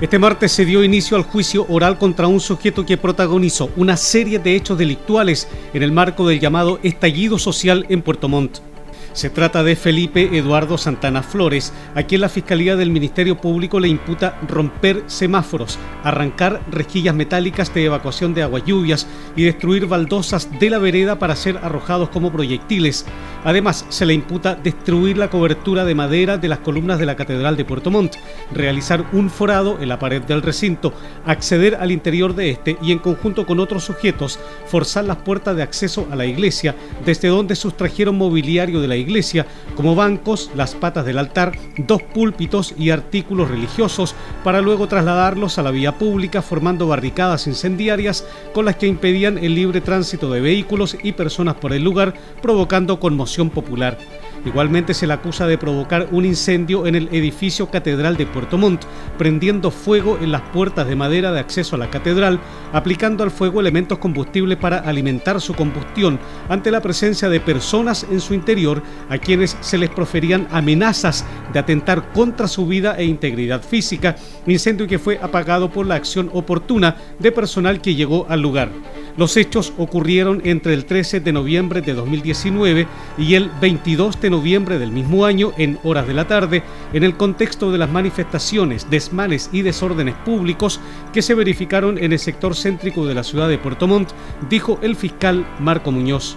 Este 0.00 0.18
martes 0.18 0.52
se 0.52 0.64
dio 0.64 0.82
inicio 0.82 1.14
al 1.14 1.24
juicio 1.24 1.66
oral 1.68 1.98
contra 1.98 2.26
un 2.26 2.40
sujeto 2.40 2.86
que 2.86 2.96
protagonizó 2.96 3.70
una 3.76 3.98
serie 3.98 4.38
de 4.38 4.56
hechos 4.56 4.78
delictuales 4.78 5.46
en 5.74 5.82
el 5.82 5.92
marco 5.92 6.26
del 6.26 6.40
llamado 6.40 6.80
estallido 6.82 7.38
social 7.38 7.84
en 7.90 8.00
Puerto 8.00 8.26
Montt. 8.26 8.69
Se 9.12 9.28
trata 9.28 9.64
de 9.64 9.74
Felipe 9.74 10.38
Eduardo 10.38 10.78
Santana 10.78 11.24
Flores, 11.24 11.72
a 11.96 12.04
quien 12.04 12.20
la 12.20 12.28
Fiscalía 12.28 12.76
del 12.76 12.90
Ministerio 12.90 13.36
Público 13.36 13.80
le 13.80 13.88
imputa 13.88 14.38
romper 14.46 15.02
semáforos, 15.08 15.80
arrancar 16.04 16.60
rejillas 16.70 17.14
metálicas 17.14 17.74
de 17.74 17.86
evacuación 17.86 18.34
de 18.34 18.44
agua 18.44 18.62
lluvias 18.64 19.08
y 19.34 19.42
destruir 19.42 19.86
baldosas 19.86 20.48
de 20.60 20.70
la 20.70 20.78
vereda 20.78 21.18
para 21.18 21.34
ser 21.34 21.58
arrojados 21.58 22.10
como 22.10 22.30
proyectiles. 22.30 23.04
Además, 23.42 23.84
se 23.88 24.06
le 24.06 24.14
imputa 24.14 24.54
destruir 24.54 25.18
la 25.18 25.28
cobertura 25.28 25.84
de 25.84 25.94
madera 25.96 26.38
de 26.38 26.48
las 26.48 26.60
columnas 26.60 27.00
de 27.00 27.06
la 27.06 27.16
Catedral 27.16 27.56
de 27.56 27.64
Puerto 27.64 27.90
Montt, 27.90 28.14
realizar 28.52 29.04
un 29.12 29.28
forado 29.28 29.78
en 29.80 29.88
la 29.88 29.98
pared 29.98 30.22
del 30.22 30.42
recinto, 30.42 30.92
acceder 31.26 31.74
al 31.74 31.90
interior 31.90 32.34
de 32.34 32.50
este 32.50 32.76
y 32.80 32.92
en 32.92 32.98
conjunto 33.00 33.44
con 33.44 33.58
otros 33.58 33.84
sujetos 33.84 34.38
forzar 34.66 35.04
las 35.04 35.16
puertas 35.16 35.56
de 35.56 35.62
acceso 35.62 36.06
a 36.12 36.16
la 36.16 36.26
iglesia, 36.26 36.76
desde 37.04 37.28
donde 37.28 37.56
sustrajeron 37.56 38.16
mobiliario 38.16 38.80
de 38.80 38.88
la 38.88 38.99
iglesia, 39.00 39.46
como 39.76 39.94
bancos, 39.94 40.50
las 40.54 40.74
patas 40.74 41.04
del 41.04 41.18
altar, 41.18 41.58
dos 41.76 42.02
púlpitos 42.02 42.74
y 42.78 42.90
artículos 42.90 43.50
religiosos, 43.50 44.14
para 44.44 44.60
luego 44.60 44.86
trasladarlos 44.86 45.58
a 45.58 45.62
la 45.62 45.70
vía 45.70 45.98
pública 45.98 46.42
formando 46.42 46.86
barricadas 46.86 47.46
incendiarias 47.46 48.26
con 48.52 48.64
las 48.64 48.76
que 48.76 48.86
impedían 48.86 49.38
el 49.38 49.54
libre 49.54 49.80
tránsito 49.80 50.30
de 50.30 50.40
vehículos 50.40 50.96
y 51.02 51.12
personas 51.12 51.56
por 51.56 51.72
el 51.72 51.82
lugar, 51.82 52.14
provocando 52.42 53.00
conmoción 53.00 53.50
popular. 53.50 53.98
Igualmente 54.44 54.94
se 54.94 55.06
le 55.06 55.12
acusa 55.12 55.46
de 55.46 55.58
provocar 55.58 56.08
un 56.12 56.24
incendio 56.24 56.86
en 56.86 56.94
el 56.94 57.08
edificio 57.12 57.70
catedral 57.70 58.16
de 58.16 58.26
Puerto 58.26 58.56
Montt, 58.56 58.84
prendiendo 59.18 59.70
fuego 59.70 60.18
en 60.20 60.32
las 60.32 60.40
puertas 60.40 60.88
de 60.88 60.96
madera 60.96 61.30
de 61.30 61.40
acceso 61.40 61.76
a 61.76 61.78
la 61.78 61.90
catedral, 61.90 62.40
aplicando 62.72 63.22
al 63.22 63.30
fuego 63.30 63.60
elementos 63.60 63.98
combustibles 63.98 64.56
para 64.56 64.78
alimentar 64.78 65.40
su 65.40 65.54
combustión 65.54 66.18
ante 66.48 66.70
la 66.70 66.80
presencia 66.80 67.28
de 67.28 67.40
personas 67.40 68.06
en 68.10 68.20
su 68.20 68.32
interior 68.32 68.82
a 69.10 69.18
quienes 69.18 69.56
se 69.60 69.76
les 69.76 69.90
proferían 69.90 70.48
amenazas 70.50 71.24
de 71.52 71.58
atentar 71.58 72.12
contra 72.12 72.48
su 72.48 72.66
vida 72.66 72.96
e 72.96 73.04
integridad 73.04 73.62
física, 73.62 74.16
incendio 74.46 74.86
que 74.86 74.98
fue 74.98 75.18
apagado 75.18 75.70
por 75.70 75.86
la 75.86 75.96
acción 75.96 76.30
oportuna 76.32 76.96
de 77.18 77.30
personal 77.30 77.80
que 77.80 77.94
llegó 77.94 78.26
al 78.28 78.40
lugar. 78.40 78.70
Los 79.16 79.36
hechos 79.36 79.72
ocurrieron 79.78 80.40
entre 80.44 80.74
el 80.74 80.84
13 80.84 81.20
de 81.20 81.32
noviembre 81.32 81.80
de 81.80 81.94
2019 81.94 82.86
y 83.18 83.34
el 83.34 83.50
22 83.60 84.20
de 84.20 84.30
noviembre 84.30 84.78
del 84.78 84.92
mismo 84.92 85.24
año 85.24 85.52
en 85.58 85.78
horas 85.82 86.06
de 86.06 86.14
la 86.14 86.26
tarde 86.26 86.62
en 86.92 87.04
el 87.04 87.16
contexto 87.16 87.72
de 87.72 87.78
las 87.78 87.90
manifestaciones, 87.90 88.88
desmanes 88.90 89.50
y 89.52 89.62
desórdenes 89.62 90.14
públicos 90.24 90.80
que 91.12 91.22
se 91.22 91.34
verificaron 91.34 91.98
en 91.98 92.12
el 92.12 92.18
sector 92.18 92.54
céntrico 92.54 93.06
de 93.06 93.14
la 93.14 93.24
ciudad 93.24 93.48
de 93.48 93.58
Puerto 93.58 93.86
Montt, 93.86 94.10
dijo 94.48 94.78
el 94.82 94.96
fiscal 94.96 95.46
Marco 95.58 95.90
Muñoz. 95.90 96.36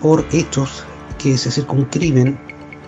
Por 0.00 0.24
hechos 0.32 0.84
que 1.18 1.36
se 1.36 1.50
circunscriben 1.50 2.38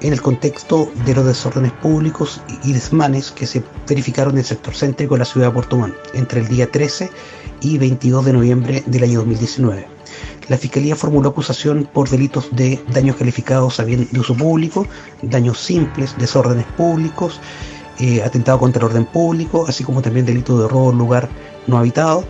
en 0.04 0.12
el 0.12 0.20
contexto 0.20 0.92
de 1.06 1.14
los 1.14 1.24
desórdenes 1.24 1.72
públicos 1.72 2.42
y 2.62 2.74
desmanes 2.74 3.32
que 3.32 3.46
se 3.46 3.64
verificaron 3.88 4.34
en 4.34 4.40
el 4.40 4.44
sector 4.44 4.74
céntrico 4.74 5.14
de 5.14 5.20
la 5.20 5.24
ciudad 5.24 5.46
de 5.46 5.54
Puerto 5.54 5.78
Montt 5.78 5.94
entre 6.12 6.42
el 6.42 6.48
día 6.48 6.70
13 6.70 7.10
y 7.62 7.78
22 7.78 8.26
de 8.26 8.32
noviembre 8.34 8.82
del 8.84 9.04
año 9.04 9.20
2019. 9.20 9.88
La 10.48 10.58
Fiscalía 10.58 10.94
formuló 10.94 11.30
acusación 11.30 11.88
por 11.90 12.10
delitos 12.10 12.54
de 12.54 12.78
daños 12.92 13.16
calificados 13.16 13.80
a 13.80 13.84
bien 13.84 14.06
de 14.12 14.20
uso 14.20 14.36
público, 14.36 14.86
daños 15.22 15.58
simples, 15.58 16.14
desórdenes 16.18 16.66
públicos, 16.76 17.40
eh, 17.98 18.22
atentado 18.22 18.58
contra 18.58 18.80
el 18.80 18.90
orden 18.90 19.06
público, 19.06 19.64
así 19.66 19.84
como 19.84 20.02
también 20.02 20.26
delito 20.26 20.60
de 20.60 20.68
robo 20.68 20.90
en 20.90 20.98
lugar 20.98 21.30
no 21.66 21.78
habitado 21.78 22.26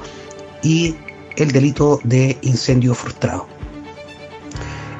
y 0.62 0.94
el 1.34 1.50
delito 1.50 1.98
de 2.04 2.38
incendio 2.42 2.94
frustrado. 2.94 3.48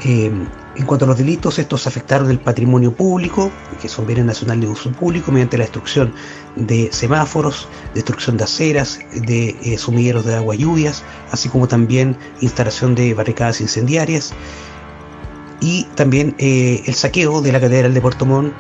Eh, 0.05 0.33
en 0.77 0.87
cuanto 0.87 1.05
a 1.05 1.09
los 1.09 1.19
delitos, 1.19 1.59
estos 1.59 1.87
afectaron 1.87 2.31
el 2.31 2.41
patrimonio 2.41 2.93
público, 2.93 3.51
que 3.81 3.89
son 3.89 4.07
bienes 4.07 4.25
nacionales 4.25 4.65
de 4.65 4.69
uso 4.69 4.91
público, 4.93 5.31
mediante 5.31 5.57
la 5.57 5.65
destrucción 5.65 6.13
de 6.57 6.89
semáforos, 6.93 7.69
destrucción 7.95 8.37
de 8.37 8.45
aceras, 8.45 8.99
de 9.15 9.57
eh, 9.63 9.79
sumilleros 9.79 10.25
de 10.25 10.35
agua 10.35 10.55
lluvias, 10.55 11.05
así 11.31 11.49
como 11.49 11.69
también 11.69 12.17
instalación 12.41 12.95
de 12.95 13.15
barricadas 13.15 13.61
incendiarias 13.61 14.33
y 15.61 15.85
también 15.95 16.35
eh, 16.39 16.83
el 16.87 16.95
saqueo 16.95 17.41
de 17.41 17.53
la 17.53 17.61
Catedral 17.61 17.95
de 17.95 18.01
Puerto 18.01 18.27
Montt 18.27 18.53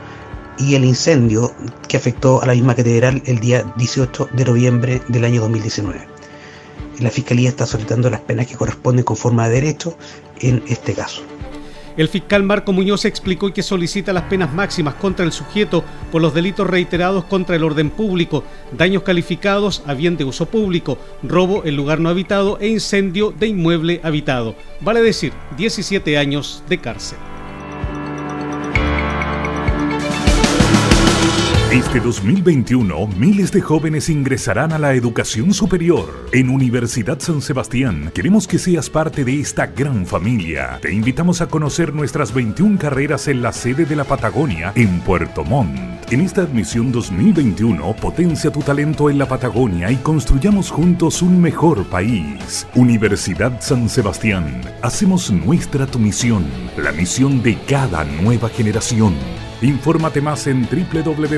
y 0.58 0.76
el 0.76 0.84
incendio 0.84 1.52
que 1.88 1.96
afectó 1.96 2.40
a 2.42 2.46
la 2.46 2.54
misma 2.54 2.74
catedral 2.74 3.22
el 3.26 3.40
día 3.40 3.64
18 3.76 4.30
de 4.32 4.44
noviembre 4.44 5.02
del 5.08 5.24
año 5.24 5.40
2019. 5.40 6.06
La 7.00 7.10
Fiscalía 7.10 7.48
está 7.48 7.66
solicitando 7.66 8.08
las 8.08 8.20
penas 8.20 8.46
que 8.46 8.54
corresponden 8.54 9.04
con 9.04 9.16
forma 9.16 9.48
de 9.48 9.54
derecho 9.56 9.96
en 10.40 10.62
este 10.68 10.94
caso. 10.94 11.22
El 11.96 12.08
fiscal 12.08 12.42
Marco 12.42 12.72
Muñoz 12.72 13.04
explicó 13.04 13.52
que 13.52 13.62
solicita 13.62 14.12
las 14.12 14.24
penas 14.24 14.52
máximas 14.52 14.94
contra 14.94 15.24
el 15.24 15.30
sujeto 15.30 15.84
por 16.10 16.22
los 16.22 16.34
delitos 16.34 16.66
reiterados 16.66 17.24
contra 17.24 17.54
el 17.54 17.62
orden 17.62 17.90
público, 17.90 18.42
daños 18.72 19.04
calificados 19.04 19.82
a 19.86 19.94
bien 19.94 20.16
de 20.16 20.24
uso 20.24 20.46
público, 20.46 20.98
robo 21.22 21.64
en 21.64 21.76
lugar 21.76 22.00
no 22.00 22.08
habitado 22.08 22.58
e 22.60 22.66
incendio 22.66 23.32
de 23.38 23.46
inmueble 23.46 24.00
habitado. 24.02 24.56
Vale 24.80 25.02
decir, 25.02 25.32
17 25.56 26.18
años 26.18 26.64
de 26.68 26.78
cárcel. 26.78 27.33
Este 31.74 31.98
2021, 31.98 33.08
miles 33.18 33.50
de 33.50 33.60
jóvenes 33.60 34.08
ingresarán 34.08 34.72
a 34.72 34.78
la 34.78 34.94
educación 34.94 35.52
superior. 35.52 36.28
En 36.32 36.48
Universidad 36.48 37.18
San 37.18 37.42
Sebastián, 37.42 38.12
queremos 38.14 38.46
que 38.46 38.60
seas 38.60 38.88
parte 38.88 39.24
de 39.24 39.40
esta 39.40 39.66
gran 39.66 40.06
familia. 40.06 40.78
Te 40.80 40.92
invitamos 40.92 41.40
a 41.40 41.48
conocer 41.48 41.92
nuestras 41.92 42.32
21 42.32 42.78
carreras 42.78 43.26
en 43.26 43.42
la 43.42 43.52
sede 43.52 43.86
de 43.86 43.96
la 43.96 44.04
Patagonia, 44.04 44.72
en 44.76 45.00
Puerto 45.00 45.42
Montt. 45.42 46.12
En 46.12 46.20
esta 46.20 46.42
admisión 46.42 46.92
2021, 46.92 47.96
potencia 47.96 48.52
tu 48.52 48.60
talento 48.60 49.10
en 49.10 49.18
la 49.18 49.26
Patagonia 49.26 49.90
y 49.90 49.96
construyamos 49.96 50.70
juntos 50.70 51.22
un 51.22 51.42
mejor 51.42 51.84
país. 51.86 52.68
Universidad 52.76 53.60
San 53.60 53.88
Sebastián, 53.88 54.60
hacemos 54.80 55.32
nuestra 55.32 55.86
tu 55.86 55.98
misión, 55.98 56.44
la 56.76 56.92
misión 56.92 57.42
de 57.42 57.58
cada 57.66 58.04
nueva 58.04 58.48
generación. 58.48 59.14
Infórmate 59.64 60.20
más 60.20 60.46
en 60.46 60.68
www.uss.cl. 60.68 61.28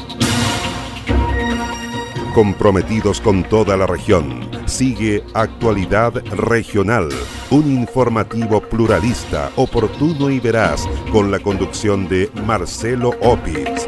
comprometidos 2.38 3.20
con 3.20 3.44
toda 3.44 3.76
la 3.76 3.88
región. 3.88 4.48
Sigue 4.68 5.24
Actualidad 5.34 6.14
Regional, 6.36 7.10
un 7.50 7.66
informativo 7.66 8.62
pluralista, 8.62 9.52
oportuno 9.56 10.30
y 10.30 10.40
veraz, 10.40 10.88
con 11.12 11.32
la 11.32 11.40
conducción 11.40 12.08
de 12.08 12.30
Marcelo 12.46 13.16
Opitz. 13.22 13.88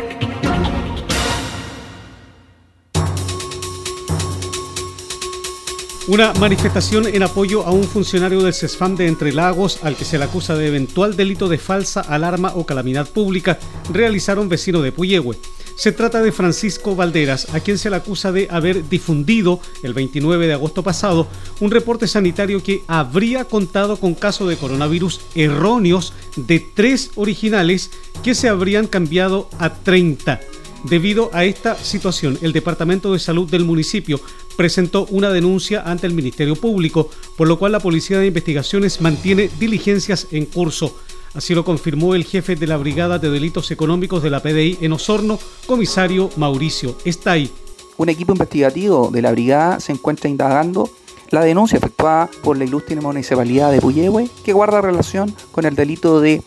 Una 6.07 6.33
manifestación 6.33 7.05
en 7.05 7.21
apoyo 7.21 7.67
a 7.67 7.69
un 7.69 7.83
funcionario 7.83 8.41
del 8.41 8.55
CESFAM 8.55 8.95
de 8.95 9.05
Entre 9.05 9.31
Lagos 9.31 9.83
al 9.83 9.95
que 9.95 10.05
se 10.05 10.17
le 10.17 10.23
acusa 10.23 10.55
de 10.55 10.69
eventual 10.69 11.15
delito 11.15 11.49
de 11.49 11.59
falsa 11.59 12.01
alarma 12.01 12.53
o 12.55 12.65
calamidad 12.65 13.07
pública 13.07 13.59
realizaron 13.93 14.49
vecino 14.49 14.81
de 14.81 14.91
Puyehue. 14.91 15.38
Se 15.79 15.93
trata 15.93 16.21
de 16.21 16.33
Francisco 16.33 16.93
Valderas, 16.93 17.53
a 17.53 17.61
quien 17.61 17.77
se 17.77 17.89
le 17.89 17.95
acusa 17.95 18.33
de 18.33 18.49
haber 18.51 18.89
difundido 18.89 19.61
el 19.81 19.93
29 19.93 20.45
de 20.45 20.51
agosto 20.51 20.83
pasado 20.83 21.25
un 21.61 21.71
reporte 21.71 22.05
sanitario 22.05 22.61
que 22.61 22.83
habría 22.87 23.45
contado 23.45 23.95
con 23.95 24.13
casos 24.13 24.49
de 24.49 24.57
coronavirus 24.57 25.21
erróneos 25.35 26.11
de 26.35 26.59
tres 26.59 27.11
originales 27.15 27.91
que 28.23 28.35
se 28.35 28.49
habrían 28.49 28.87
cambiado 28.87 29.47
a 29.57 29.73
30. 29.73 30.41
Debido 30.83 31.29
a 31.31 31.45
esta 31.45 31.77
situación, 31.77 32.37
el 32.41 32.51
Departamento 32.51 33.13
de 33.13 33.19
Salud 33.19 33.49
del 33.49 33.63
municipio 33.63 34.19
presentó 34.57 35.05
una 35.05 35.29
denuncia 35.29 35.83
ante 35.83 36.07
el 36.07 36.13
Ministerio 36.13 36.57
Público, 36.57 37.09
por 37.37 37.47
lo 37.47 37.57
cual 37.57 37.71
la 37.71 37.79
Policía 37.79 38.19
de 38.19 38.27
Investigaciones 38.27 38.99
mantiene 38.99 39.49
diligencias 39.57 40.27
en 40.31 40.43
curso. 40.43 40.99
Así 41.33 41.53
lo 41.53 41.63
confirmó 41.63 42.15
el 42.15 42.25
jefe 42.25 42.55
de 42.55 42.65
la 42.65 42.77
Brigada 42.77 43.19
de 43.19 43.29
Delitos 43.29 43.69
Económicos 43.69 44.23
de 44.23 44.31
la 44.31 44.41
PDI 44.41 44.79
en 44.81 44.93
Osorno, 44.93 45.39
comisario 45.67 46.29
Mauricio 46.37 46.95
ahí. 47.25 47.51
Un 47.97 48.09
equipo 48.09 48.31
investigativo 48.31 49.09
de 49.11 49.21
la 49.21 49.31
brigada 49.31 49.79
se 49.79 49.91
encuentra 49.91 50.29
indagando 50.29 50.89
la 51.29 51.41
denuncia 51.41 51.77
efectuada 51.77 52.29
por 52.43 52.57
la 52.57 52.63
ilustre 52.63 52.95
municipalidad 52.99 53.71
de 53.71 53.81
Puyehue 53.81 54.29
que 54.43 54.53
guarda 54.53 54.81
relación 54.81 55.35
con 55.51 55.65
el 55.65 55.75
delito 55.75 56.19
de 56.19 56.41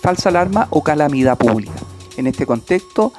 falsa 0.00 0.28
alarma 0.28 0.68
o 0.70 0.84
calamidad 0.84 1.36
pública. 1.36 1.72
En 2.16 2.26
este 2.26 2.46
contexto, 2.46 3.12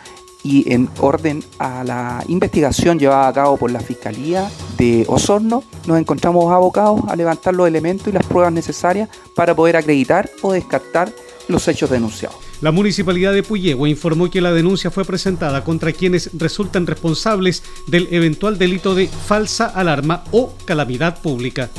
y 0.43 0.71
en 0.71 0.89
orden 0.99 1.43
a 1.57 1.83
la 1.83 2.23
investigación 2.27 2.99
llevada 2.99 3.27
a 3.27 3.33
cabo 3.33 3.57
por 3.57 3.71
la 3.71 3.79
Fiscalía 3.79 4.49
de 4.77 5.05
Osorno, 5.07 5.63
nos 5.87 5.99
encontramos 5.99 6.51
abocados 6.51 7.01
a 7.07 7.15
levantar 7.15 7.53
los 7.53 7.67
elementos 7.67 8.07
y 8.07 8.11
las 8.11 8.25
pruebas 8.25 8.53
necesarias 8.53 9.09
para 9.35 9.55
poder 9.55 9.75
acreditar 9.75 10.29
o 10.41 10.53
descartar 10.53 11.11
los 11.47 11.67
hechos 11.67 11.89
denunciados. 11.89 12.37
La 12.61 12.71
municipalidad 12.71 13.33
de 13.33 13.43
Puyehue 13.43 13.89
informó 13.89 14.29
que 14.29 14.41
la 14.41 14.51
denuncia 14.51 14.91
fue 14.91 15.05
presentada 15.05 15.63
contra 15.63 15.93
quienes 15.93 16.29
resultan 16.33 16.87
responsables 16.87 17.63
del 17.87 18.07
eventual 18.11 18.57
delito 18.57 18.95
de 18.95 19.07
falsa 19.07 19.65
alarma 19.65 20.23
o 20.31 20.53
calamidad 20.65 21.21
pública. 21.21 21.69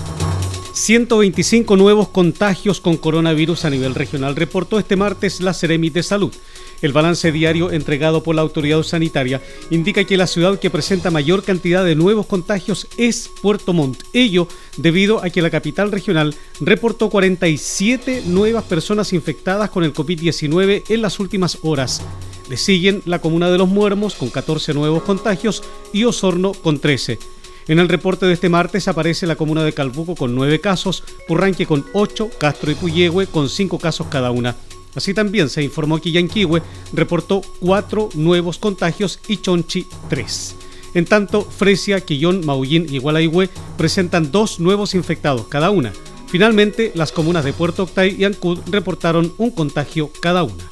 125 0.73 1.77
nuevos 1.77 2.09
contagios 2.09 2.81
con 2.81 2.97
coronavirus 2.97 3.67
a 3.67 3.71
nivel 3.71 3.95
regional 3.95 4.37
reportó 4.37 4.79
este 4.79 4.97
martes 4.97 5.41
la 5.41 5.53
Ceremi 5.53 5.91
de 5.91 6.03
Salud. 6.03 6.33
El 6.83 6.93
balance 6.93 7.31
diario 7.31 7.71
entregado 7.71 8.23
por 8.23 8.35
la 8.35 8.43
autoridad 8.43 8.83
sanitaria 8.83 9.43
indica 9.71 10.05
que 10.05 10.17
la 10.17 10.27
ciudad 10.27 10.59
que 10.59 10.71
presenta 10.71 11.11
mayor 11.11 11.43
cantidad 11.43 11.85
de 11.85 11.95
nuevos 11.95 12.27
contagios 12.27 12.89
es 12.97 13.31
Puerto 13.43 13.73
Montt. 13.73 14.03
Ello 14.13 14.49
debido 14.77 15.23
a 15.23 15.31
que 15.31 15.43
la 15.43 15.51
capital 15.51 15.93
regional 15.93 16.35
reportó 16.61 17.11
47 17.11 18.23
nuevas 18.27 18.65
personas 18.65 19.13
infectadas 19.13 19.71
con 19.71 19.85
el 19.85 19.93
COVID-19 19.93 20.85
en 20.89 21.03
las 21.03 21.21
últimas 21.21 21.59
horas. 21.63 22.03
Le 22.49 22.57
siguen 22.57 23.03
la 23.05 23.21
comuna 23.21 23.51
de 23.51 23.59
Los 23.59 23.69
Muermos 23.69 24.15
con 24.15 24.31
14 24.31 24.75
nuevos 24.75 25.03
contagios 25.03 25.63
y 25.93 26.05
Osorno 26.05 26.53
con 26.53 26.81
13. 26.81 27.19
En 27.69 27.79
el 27.79 27.89
reporte 27.89 28.27
de 28.27 28.33
este 28.33 28.49
martes 28.49 28.89
aparece 28.89 29.27
la 29.27 29.37
comuna 29.37 29.63
de 29.63 29.73
Calbuco 29.73 30.17
con 30.17 30.35
9 30.35 30.61
casos, 30.61 31.05
Purranque 31.29 31.67
con 31.67 31.85
8, 31.93 32.31
Castro 32.39 32.73
y 32.73 32.75
Puyehue 32.75 33.27
con 33.27 33.49
5 33.49 33.79
casos 33.79 34.09
cada 34.11 34.33
una. 34.33 34.57
Así 34.95 35.15
también 35.15 35.49
se 35.49 35.63
informó 35.63 36.01
que 36.01 36.13
Yanquihue 36.13 36.63
reportó 36.93 37.43
cuatro 37.61 38.09
nuevos 38.15 38.59
contagios 38.59 39.21
y 39.29 39.37
Chonchi 39.39 39.87
tres. 40.09 40.57
En 40.95 41.05
tanto, 41.05 41.43
Fresia, 41.43 42.01
Quillón, 42.01 42.45
Maullín 42.45 42.87
y 42.93 42.99
Gualaihue 42.99 43.49
presentan 43.77 44.33
dos 44.33 44.59
nuevos 44.59 44.95
infectados 44.95 45.47
cada 45.47 45.71
una. 45.71 45.93
Finalmente, 46.27 46.93
las 46.95 47.13
comunas 47.13 47.45
de 47.45 47.53
Puerto 47.53 47.85
Octay 47.85 48.17
y 48.19 48.25
Ancud 48.25 48.59
reportaron 48.71 49.33
un 49.39 49.51
contagio 49.51 50.11
cada 50.21 50.43
una. 50.43 50.65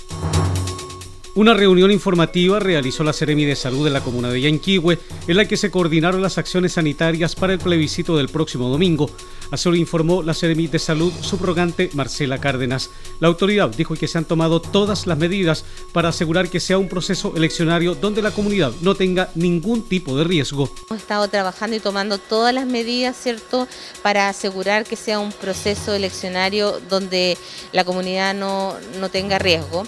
Una 1.39 1.55
reunión 1.55 1.93
informativa 1.93 2.59
realizó 2.59 3.05
la 3.05 3.13
Seremi 3.13 3.45
de 3.45 3.55
Salud 3.55 3.85
de 3.85 3.93
la 3.93 4.01
comuna 4.01 4.29
de 4.29 4.41
Yanquihue, 4.41 4.99
en 5.29 5.37
la 5.37 5.47
que 5.47 5.57
se 5.57 5.71
coordinaron 5.71 6.21
las 6.21 6.37
acciones 6.37 6.73
sanitarias 6.73 7.37
para 7.37 7.53
el 7.53 7.61
plebiscito 7.61 8.17
del 8.17 8.29
próximo 8.29 8.69
domingo. 8.69 9.09
Así 9.53 9.69
lo 9.69 9.77
informó 9.77 10.25
la 10.25 10.35
Seremi 10.35 10.67
de 10.67 10.81
Salud 10.81 11.13
subrogante 11.21 11.91
Marcela 11.95 12.39
Cárdenas. 12.39 12.91
La 13.21 13.29
autoridad 13.29 13.69
dijo 13.69 13.95
que 13.95 14.09
se 14.09 14.19
han 14.19 14.25
tomado 14.25 14.61
todas 14.61 15.07
las 15.07 15.17
medidas 15.17 15.65
para 15.93 16.09
asegurar 16.09 16.51
que 16.51 16.59
sea 16.59 16.77
un 16.77 16.89
proceso 16.89 17.33
eleccionario 17.37 17.95
donde 17.95 18.21
la 18.21 18.33
comunidad 18.33 18.73
no 18.81 18.97
tenga 18.97 19.31
ningún 19.37 19.89
tipo 19.89 20.19
de 20.19 20.25
riesgo. 20.25 20.69
Hemos 20.91 21.01
estado 21.01 21.29
trabajando 21.29 21.77
y 21.77 21.79
tomando 21.79 22.19
todas 22.19 22.53
las 22.53 22.67
medidas, 22.67 23.17
¿cierto?, 23.17 23.69
para 24.03 24.29
asegurar 24.29 24.85
que 24.85 24.97
sea 24.97 25.21
un 25.21 25.31
proceso 25.31 25.95
eleccionario 25.95 26.81
donde 26.89 27.39
la 27.71 27.85
comunidad 27.85 28.35
no, 28.35 28.75
no 28.99 29.09
tenga 29.09 29.39
riesgo. 29.39 29.85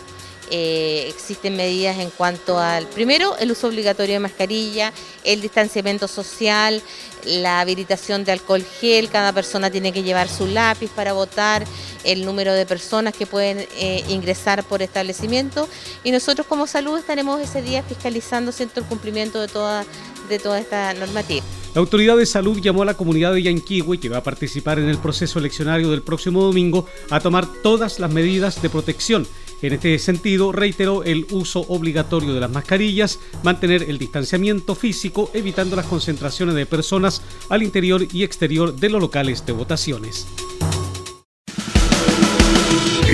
Eh, 0.51 1.07
existen 1.09 1.57
medidas 1.57 1.99
en 1.99 2.11
cuanto 2.11 2.59
al, 2.59 2.87
primero, 2.89 3.37
el 3.39 3.53
uso 3.53 3.69
obligatorio 3.69 4.15
de 4.15 4.21
mascarilla, 4.21 4.93
el 5.23 5.41
distanciamiento 5.41 6.09
social, 6.09 6.83
la 7.25 7.61
habilitación 7.61 8.25
de 8.25 8.33
alcohol 8.33 8.65
gel, 8.81 9.11
cada 9.11 9.33
persona 9.33 9.71
tiene 9.71 9.93
que 9.93 10.03
llevar 10.03 10.29
su 10.29 10.47
lápiz 10.47 10.91
para 10.91 11.13
votar, 11.13 11.65
el 12.03 12.25
número 12.25 12.53
de 12.53 12.67
personas 12.67 13.15
que 13.15 13.27
pueden 13.27 13.67
eh, 13.77 14.03
ingresar 14.09 14.65
por 14.65 14.83
establecimiento. 14.83 15.69
Y 16.03 16.11
nosotros 16.11 16.47
como 16.47 16.67
salud 16.67 16.99
estaremos 16.99 17.41
ese 17.41 17.63
día 17.63 17.83
fiscalizando 17.83 18.53
el 18.59 18.85
cumplimiento 18.85 19.41
de 19.41 19.49
toda, 19.49 19.85
de 20.29 20.39
toda 20.39 20.59
esta 20.59 20.93
normativa. 20.95 21.45
La 21.75 21.81
autoridad 21.81 22.17
de 22.17 22.27
salud 22.27 22.61
llamó 22.61 22.83
a 22.83 22.85
la 22.85 22.95
comunidad 22.95 23.33
de 23.33 23.43
Yanquihue, 23.43 24.01
que 24.01 24.09
va 24.09 24.19
a 24.19 24.23
participar 24.25 24.81
en 24.81 24.89
el 24.89 24.99
proceso 24.99 25.39
eleccionario 25.39 25.91
del 25.93 26.03
próximo 26.03 26.43
domingo, 26.43 26.87
a 27.11 27.21
tomar 27.21 27.47
todas 27.63 28.01
las 28.01 28.11
medidas 28.11 28.61
de 28.61 28.69
protección 28.69 29.29
en 29.63 29.75
este 29.75 29.99
sentido, 29.99 30.53
reiteró 30.53 31.05
el 31.05 31.27
uso 31.31 31.61
obligatorio 31.69 32.35
de 32.35 32.41
las 32.41 32.51
mascarillas, 32.51 33.19
mantener 33.43 33.85
el 33.85 33.99
distanciamiento 33.99 34.75
físico, 34.75 35.31
evitando 35.35 35.77
las 35.77 35.87
concentraciones 35.87 36.55
de 36.55 36.67
personas 36.67 37.23
al 37.49 37.63
interior 37.63 38.07
y 38.13 38.25
exterior 38.25 38.75
de 38.75 38.89
los 38.89 39.01
locales 39.01 39.45
de 39.47 39.53
votaciones. 39.53 40.27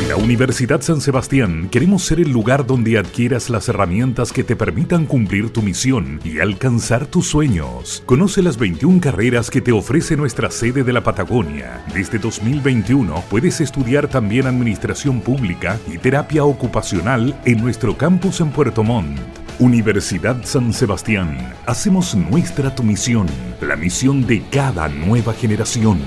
La 0.09 0.15
Universidad 0.15 0.83
San 0.83 1.01
Sebastián 1.01 1.69
queremos 1.69 2.05
ser 2.05 2.21
el 2.21 2.31
lugar 2.31 2.65
donde 2.65 2.97
adquieras 2.97 3.51
las 3.51 3.69
herramientas 3.69 4.33
que 4.33 4.45
te 4.45 4.55
permitan 4.55 5.05
cumplir 5.05 5.51
tu 5.51 5.63
misión 5.63 6.21
y 6.23 6.39
alcanzar 6.39 7.07
tus 7.07 7.29
sueños. 7.29 8.05
Conoce 8.07 8.41
las 8.41 8.57
21 8.57 9.01
carreras 9.01 9.51
que 9.51 9.61
te 9.61 9.73
ofrece 9.73 10.17
nuestra 10.17 10.49
sede 10.53 10.85
de 10.85 10.93
la 10.93 11.03
Patagonia. 11.03 11.85
Desde 11.93 12.21
2021 12.21 13.25
puedes 13.29 13.61
estudiar 13.61 14.07
también 14.07 14.47
Administración 14.47 15.21
Pública 15.21 15.77
y 15.93 15.99
Terapia 15.99 16.45
Ocupacional 16.45 17.37
en 17.45 17.61
nuestro 17.61 17.99
campus 17.99 18.41
en 18.41 18.53
Puerto 18.53 18.85
Montt. 18.85 19.19
Universidad 19.59 20.37
San 20.45 20.73
Sebastián. 20.73 21.37
Hacemos 21.67 22.15
nuestra 22.15 22.73
tu 22.73 22.85
misión, 22.85 23.27
la 23.61 23.75
misión 23.75 24.25
de 24.25 24.45
cada 24.53 24.89
nueva 24.89 25.33
generación. 25.33 25.99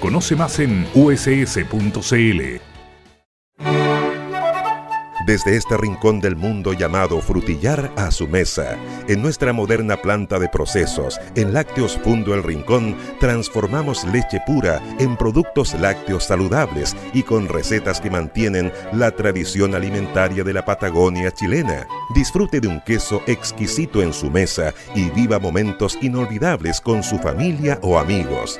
Conoce 0.00 0.36
más 0.36 0.58
en 0.58 0.86
uss.cl. 0.94 2.71
Desde 5.24 5.56
este 5.56 5.76
rincón 5.76 6.18
del 6.18 6.34
mundo 6.34 6.72
llamado 6.72 7.20
Frutillar 7.20 7.92
a 7.96 8.10
su 8.10 8.26
mesa, 8.26 8.76
en 9.06 9.22
nuestra 9.22 9.52
moderna 9.52 9.96
planta 10.02 10.40
de 10.40 10.48
procesos, 10.48 11.20
en 11.36 11.52
Lácteos 11.52 11.96
Fundo 12.02 12.34
El 12.34 12.42
Rincón, 12.42 12.96
transformamos 13.20 14.02
leche 14.04 14.42
pura 14.44 14.82
en 14.98 15.16
productos 15.16 15.74
lácteos 15.74 16.24
saludables 16.24 16.96
y 17.14 17.22
con 17.22 17.46
recetas 17.46 18.00
que 18.00 18.10
mantienen 18.10 18.72
la 18.92 19.12
tradición 19.12 19.76
alimentaria 19.76 20.42
de 20.42 20.54
la 20.54 20.64
Patagonia 20.64 21.30
chilena. 21.30 21.86
Disfrute 22.16 22.60
de 22.60 22.66
un 22.66 22.80
queso 22.80 23.22
exquisito 23.28 24.02
en 24.02 24.12
su 24.12 24.28
mesa 24.28 24.74
y 24.96 25.08
viva 25.10 25.38
momentos 25.38 25.98
inolvidables 26.02 26.80
con 26.80 27.04
su 27.04 27.18
familia 27.18 27.78
o 27.82 27.96
amigos. 27.96 28.58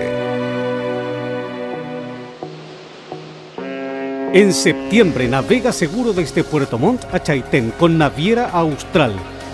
En 4.33 4.51
septiembre 4.53 5.27
navega 5.27 5.71
seguro 5.71 6.13
desde 6.13 6.43
Puerto 6.43 6.77
Montt 6.77 7.05
a 7.11 7.23
Chaitén 7.23 7.71
con 7.71 7.97
Naviera 7.97 8.51
Austral, 8.51 9.13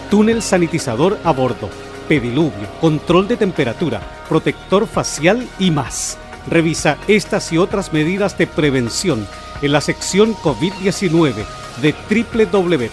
túnel 0.10 0.42
sanitizador 0.42 1.18
a 1.24 1.32
bordo 1.32 1.70
pediluvio, 2.08 2.68
control 2.80 3.28
de 3.28 3.38
temperatura, 3.38 4.02
protector 4.30 4.86
facial 4.88 5.48
y 5.60 5.72
más. 5.72 6.18
Revisa 6.48 6.98
estas 7.08 7.52
y 7.54 7.58
otras 7.58 7.92
medidas 7.94 8.38
de 8.38 8.46
prevención 8.48 9.26
en 9.62 9.72
la 9.72 9.80
sección 9.82 10.36
COVID-19 10.36 11.46
de 11.82 11.96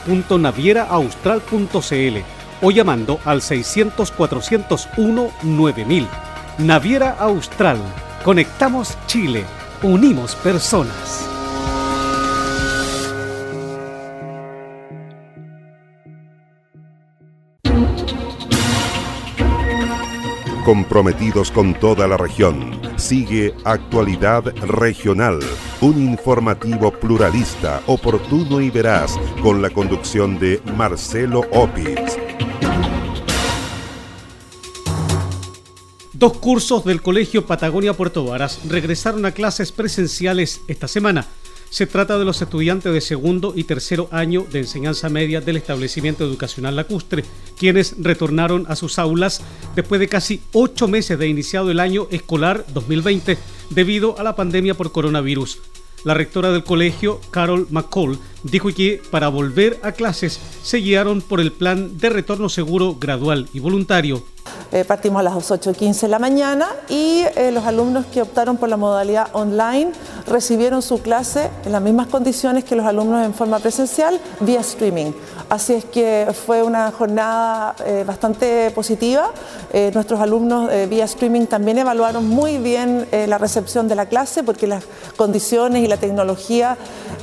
www.navieraaustral.cl 0.08 2.18
o 2.62 2.70
llamando 2.70 3.18
al 3.24 3.40
600-401-9000. 3.40 6.06
Naviera 6.58 7.16
Austral. 7.18 7.78
Conectamos 8.24 8.96
Chile. 9.06 9.44
Unimos 9.82 10.36
personas. 10.36 11.29
Comprometidos 20.70 21.50
con 21.50 21.74
toda 21.74 22.06
la 22.06 22.16
región. 22.16 22.80
Sigue 22.94 23.56
Actualidad 23.64 24.44
Regional, 24.68 25.40
un 25.80 26.00
informativo 26.00 26.92
pluralista, 26.92 27.82
oportuno 27.88 28.60
y 28.60 28.70
veraz, 28.70 29.18
con 29.42 29.62
la 29.62 29.70
conducción 29.70 30.38
de 30.38 30.62
Marcelo 30.76 31.40
Opitz. 31.50 32.16
Dos 36.12 36.36
cursos 36.36 36.84
del 36.84 37.02
Colegio 37.02 37.44
Patagonia 37.46 37.94
Puerto 37.94 38.24
Varas 38.24 38.60
regresaron 38.68 39.26
a 39.26 39.32
clases 39.32 39.72
presenciales 39.72 40.60
esta 40.68 40.86
semana. 40.86 41.26
Se 41.70 41.86
trata 41.86 42.18
de 42.18 42.24
los 42.24 42.42
estudiantes 42.42 42.92
de 42.92 43.00
segundo 43.00 43.52
y 43.54 43.62
tercero 43.62 44.08
año 44.10 44.44
de 44.50 44.58
enseñanza 44.58 45.08
media 45.08 45.40
del 45.40 45.56
establecimiento 45.56 46.24
educacional 46.24 46.74
lacustre, 46.74 47.24
quienes 47.56 47.94
retornaron 47.98 48.66
a 48.68 48.74
sus 48.74 48.98
aulas 48.98 49.40
después 49.76 50.00
de 50.00 50.08
casi 50.08 50.42
ocho 50.52 50.88
meses 50.88 51.16
de 51.16 51.28
iniciado 51.28 51.70
el 51.70 51.78
año 51.78 52.08
escolar 52.10 52.66
2020 52.74 53.38
debido 53.70 54.18
a 54.18 54.24
la 54.24 54.34
pandemia 54.34 54.74
por 54.74 54.90
coronavirus. 54.90 55.60
La 56.04 56.14
rectora 56.14 56.50
del 56.50 56.64
colegio, 56.64 57.20
Carol 57.30 57.66
McCall, 57.70 58.18
dijo 58.42 58.68
que 58.74 59.02
para 59.10 59.28
volver 59.28 59.78
a 59.82 59.92
clases 59.92 60.40
se 60.62 60.78
guiaron 60.78 61.20
por 61.20 61.40
el 61.40 61.52
plan 61.52 61.98
de 61.98 62.08
retorno 62.08 62.48
seguro 62.48 62.96
gradual 62.98 63.48
y 63.52 63.60
voluntario. 63.60 64.22
Eh, 64.72 64.84
partimos 64.84 65.20
a 65.20 65.24
las 65.24 65.34
8.15 65.34 66.02
de 66.02 66.08
la 66.08 66.18
mañana 66.18 66.68
y 66.88 67.24
eh, 67.36 67.50
los 67.52 67.64
alumnos 67.64 68.06
que 68.06 68.22
optaron 68.22 68.56
por 68.56 68.68
la 68.68 68.76
modalidad 68.76 69.28
online 69.32 69.90
recibieron 70.26 70.80
su 70.80 71.02
clase 71.02 71.50
en 71.64 71.72
las 71.72 71.82
mismas 71.82 72.06
condiciones 72.06 72.64
que 72.64 72.76
los 72.76 72.86
alumnos 72.86 73.26
en 73.26 73.34
forma 73.34 73.58
presencial 73.58 74.20
vía 74.40 74.60
streaming. 74.60 75.12
Así 75.50 75.74
es 75.74 75.84
que 75.84 76.28
fue 76.46 76.62
una 76.62 76.90
jornada 76.92 77.74
eh, 77.84 78.04
bastante 78.06 78.70
positiva. 78.70 79.32
nuestros 79.94 80.20
alumnos 80.20 80.70
vía 80.88 81.04
streaming 81.04 81.46
también 81.46 81.78
evaluaron 81.78 82.26
muy 82.26 82.58
bien 82.58 83.06
la 83.28 83.38
recepción 83.38 83.86
de 83.88 83.94
la 83.94 84.06
clase 84.06 84.42
porque 84.42 84.66
las 84.66 84.84
condiciones 85.16 85.84
y 85.84 85.86
la 85.86 85.96
tecnología 85.96 86.76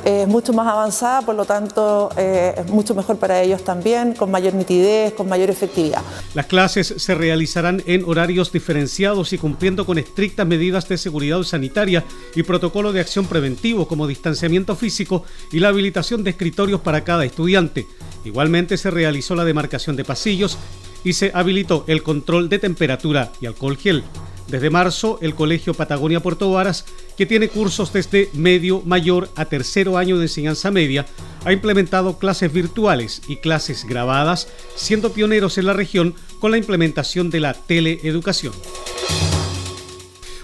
es 0.06 0.28
mucho 0.28 0.54
más 0.54 0.68
avanzada, 0.68 1.22
por 1.22 1.36
lo 1.36 1.46
tanto 1.46 2.10
es 2.16 2.70
mucho 2.70 2.96
mejor 2.96 3.18
para 3.18 3.42
ellos 3.42 3.64
también, 3.64 4.14
con 4.14 4.32
mayor 4.32 4.54
nitidez, 4.54 5.14
con 5.14 5.28
mayor 5.28 5.50
efectividad. 5.50 6.02
Las 6.34 6.46
clases 6.46 6.94
se 6.98 7.16
realizarán 7.16 7.84
en 7.86 8.04
horarios 8.06 8.52
diferenciados 8.52 9.34
y 9.34 9.38
cumpliendo 9.38 9.86
con 9.86 9.98
estrictas 9.98 10.48
medidas 10.48 10.88
de 10.88 10.98
seguridad 10.98 11.44
sanitaria 11.44 12.04
y 12.36 12.44
protocolo 12.44 12.94
de 12.94 13.02
acción 13.02 13.26
preventivo 13.26 13.88
como 13.88 14.08
distanciamiento 14.08 14.76
físico 14.76 15.24
y 15.52 15.60
la 15.60 15.70
habilitación 15.70 16.24
de 16.24 16.32
escritorios 16.32 16.82
para 16.82 17.04
cada 17.04 17.26
estudiante. 17.26 17.88
Igualmente 18.28 18.78
se 18.78 18.92
realizó 18.92 19.36
la 19.36 19.46
demarcación 19.46 19.96
de 19.96 20.04
pasillos 20.04 20.58
y 21.04 21.14
se 21.14 21.32
habilitó 21.34 21.86
el 21.88 22.04
control 22.04 22.50
de 22.50 22.60
temperatura 22.60 23.32
y 23.40 23.46
alcohol 23.46 23.78
gel. 23.78 24.04
Desde 24.50 24.70
marzo, 24.70 25.18
el 25.22 25.34
Colegio 25.34 25.74
Patagonia 25.74 26.22
Puerto 26.22 26.52
Varas, 26.52 26.86
que 27.18 27.26
tiene 27.26 27.48
cursos 27.48 27.94
desde 27.94 28.30
medio, 28.34 28.82
mayor 28.86 29.30
a 29.36 29.46
tercero 29.46 29.98
año 29.98 30.18
de 30.18 30.26
enseñanza 30.26 30.72
media, 30.72 31.06
ha 31.46 31.54
implementado 31.54 32.18
clases 32.18 32.52
virtuales 32.52 33.22
y 33.28 33.38
clases 33.38 33.86
grabadas, 33.86 34.50
siendo 34.76 35.14
pioneros 35.14 35.58
en 35.58 35.66
la 35.66 35.74
región 35.74 36.14
con 36.40 36.52
la 36.52 36.58
implementación 36.58 37.30
de 37.30 37.40
la 37.40 37.54
teleeducación. 37.54 38.54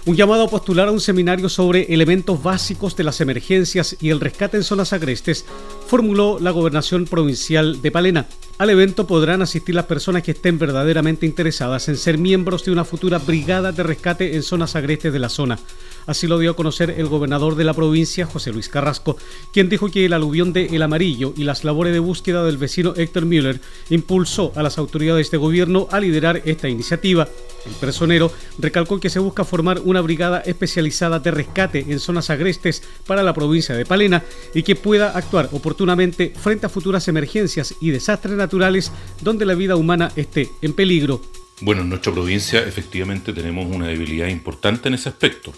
Un 0.06 0.16
llamado 0.16 0.42
a 0.42 0.48
postular 0.48 0.88
a 0.88 0.92
un 0.92 1.00
seminario 1.00 1.48
sobre 1.48 1.94
elementos 1.94 2.42
básicos 2.42 2.94
de 2.94 3.04
las 3.04 3.22
emergencias 3.22 3.96
y 4.02 4.10
el 4.10 4.20
rescate 4.20 4.58
en 4.58 4.62
zonas 4.62 4.92
agrestes 4.92 5.46
formuló 5.86 6.38
la 6.38 6.50
gobernación 6.50 7.06
provincial 7.06 7.80
de 7.80 7.90
Palena. 7.90 8.26
Al 8.58 8.68
evento 8.68 9.06
podrán 9.06 9.40
asistir 9.40 9.74
las 9.74 9.86
personas 9.86 10.22
que 10.22 10.32
estén 10.32 10.58
verdaderamente 10.58 11.24
interesadas 11.24 11.88
en 11.88 11.96
ser 11.96 12.18
miembros 12.18 12.66
de 12.66 12.72
una 12.72 12.84
futura 12.84 13.18
brigada 13.18 13.72
de 13.72 13.82
rescate 13.82 14.36
en 14.36 14.42
zonas 14.42 14.76
agrestes 14.76 15.10
de 15.10 15.18
la 15.20 15.30
zona. 15.30 15.58
Así 16.06 16.26
lo 16.26 16.38
dio 16.38 16.50
a 16.50 16.56
conocer 16.56 16.94
el 16.98 17.06
gobernador 17.06 17.56
de 17.56 17.64
la 17.64 17.72
provincia, 17.72 18.26
José 18.26 18.52
Luis 18.52 18.68
Carrasco, 18.68 19.16
quien 19.52 19.68
dijo 19.68 19.90
que 19.90 20.04
el 20.04 20.12
aluvión 20.12 20.52
de 20.52 20.66
El 20.66 20.82
Amarillo 20.82 21.32
y 21.36 21.44
las 21.44 21.64
labores 21.64 21.94
de 21.94 21.98
búsqueda 21.98 22.44
del 22.44 22.58
vecino 22.58 22.94
Héctor 22.94 23.24
Müller 23.24 23.60
impulsó 23.88 24.52
a 24.54 24.62
las 24.62 24.76
autoridades 24.76 25.30
de 25.30 25.38
gobierno 25.38 25.88
a 25.90 26.00
liderar 26.00 26.42
esta 26.44 26.68
iniciativa. 26.68 27.26
El 27.64 27.72
personero 27.74 28.30
recalcó 28.58 29.00
que 29.00 29.08
se 29.08 29.18
busca 29.18 29.44
formar 29.44 29.80
una 29.84 30.02
brigada 30.02 30.40
especializada 30.40 31.20
de 31.20 31.30
rescate 31.30 31.86
en 31.88 31.98
zonas 31.98 32.28
agrestes 32.28 32.82
para 33.06 33.22
la 33.22 33.32
provincia 33.32 33.74
de 33.74 33.86
Palena 33.86 34.22
y 34.52 34.62
que 34.62 34.76
pueda 34.76 35.16
actuar 35.16 35.48
oportunamente 35.52 36.34
frente 36.36 36.66
a 36.66 36.68
futuras 36.68 37.08
emergencias 37.08 37.74
y 37.80 37.90
desastres 37.90 38.36
naturales 38.36 38.92
donde 39.22 39.46
la 39.46 39.54
vida 39.54 39.76
humana 39.76 40.12
esté 40.16 40.50
en 40.60 40.74
peligro. 40.74 41.22
Bueno, 41.62 41.82
en 41.82 41.88
nuestra 41.88 42.12
provincia 42.12 42.60
efectivamente 42.60 43.32
tenemos 43.32 43.74
una 43.74 43.86
debilidad 43.86 44.28
importante 44.28 44.88
en 44.88 44.94
ese 44.94 45.08
aspecto 45.08 45.52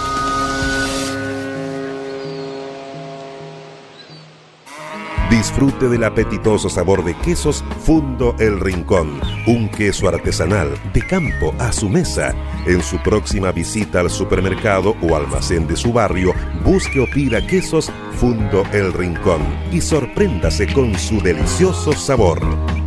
Disfrute 5.41 5.89
del 5.89 6.03
apetitoso 6.03 6.69
sabor 6.69 7.03
de 7.03 7.15
quesos 7.15 7.63
Fundo 7.83 8.35
El 8.37 8.59
Rincón, 8.59 9.19
un 9.47 9.69
queso 9.69 10.07
artesanal 10.07 10.69
de 10.93 11.01
campo 11.01 11.55
a 11.57 11.71
su 11.71 11.89
mesa. 11.89 12.35
En 12.67 12.83
su 12.83 12.99
próxima 12.99 13.51
visita 13.51 14.01
al 14.01 14.11
supermercado 14.11 14.95
o 15.01 15.15
almacén 15.15 15.65
de 15.65 15.75
su 15.75 15.91
barrio, 15.91 16.35
busque 16.63 16.99
o 16.99 17.07
pida 17.07 17.43
quesos 17.47 17.91
Fundo 18.19 18.65
El 18.71 18.93
Rincón 18.93 19.41
y 19.71 19.81
sorpréndase 19.81 20.71
con 20.71 20.93
su 20.99 21.19
delicioso 21.19 21.91
sabor. 21.93 22.80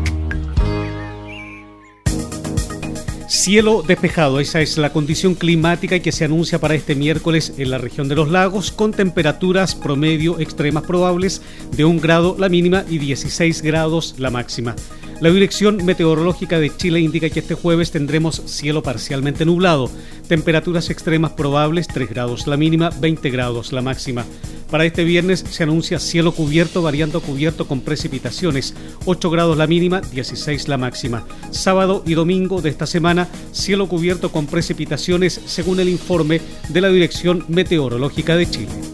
Cielo 3.35 3.83
despejado, 3.83 4.39
esa 4.39 4.61
es 4.61 4.79
la 4.79 4.93
condición 4.93 5.35
climática 5.35 5.99
que 5.99 6.13
se 6.13 6.25
anuncia 6.25 6.61
para 6.61 6.77
este 6.77 6.95
miércoles 6.95 7.53
en 7.59 7.69
la 7.69 7.79
región 7.79 8.09
de 8.09 8.15
los 8.15 8.31
lagos, 8.31 8.71
con 8.71 8.93
temperaturas 8.93 9.75
promedio 9.75 10.39
extremas 10.39 10.85
probables 10.85 11.43
de 11.77 11.85
1 11.85 12.01
grado 12.01 12.37
la 12.39 12.49
mínima 12.49 12.85
y 12.89 12.99
16 12.99 13.61
grados 13.63 14.15
la 14.19 14.31
máxima. 14.31 14.77
La 15.21 15.31
Dirección 15.31 15.85
Meteorológica 15.85 16.61
de 16.61 16.75
Chile 16.75 17.01
indica 17.01 17.29
que 17.29 17.41
este 17.41 17.55
jueves 17.55 17.91
tendremos 17.91 18.41
cielo 18.47 18.85
parcialmente 18.85 19.45
nublado, 19.45 19.91
temperaturas 20.29 20.89
extremas 20.89 21.33
probables 21.33 21.89
3 21.89 22.09
grados 22.09 22.47
la 22.47 22.57
mínima, 22.57 22.91
20 23.01 23.31
grados 23.31 23.73
la 23.73 23.83
máxima. 23.83 24.25
Para 24.75 24.87
este 24.87 25.05
viernes 25.05 25.45
se 25.49 25.63
anuncia 25.63 26.01
cielo 26.01 26.33
cubierto, 26.33 26.83
variando 26.83 27.21
cubierto 27.21 27.69
con 27.69 27.81
precipitaciones, 27.81 28.75
8 29.05 29.31
grados 29.31 29.57
la 29.57 29.69
mínima, 29.69 30.01
16 30.01 30.67
la 30.67 30.79
máxima. 30.79 31.25
Sábado 31.53 32.03
y 32.05 32.15
domingo 32.15 32.61
de 32.61 32.71
esta 32.71 32.85
semana, 32.85 33.29
cielo 33.53 33.87
cubierto 33.87 34.33
con 34.33 34.47
precipitaciones 34.47 35.41
según 35.47 35.79
el 35.79 35.89
informe 35.89 36.41
de 36.71 36.81
la 36.81 36.89
Dirección 36.89 37.45
Meteorológica 37.47 38.35
de 38.35 38.51
Chile. 38.51 38.94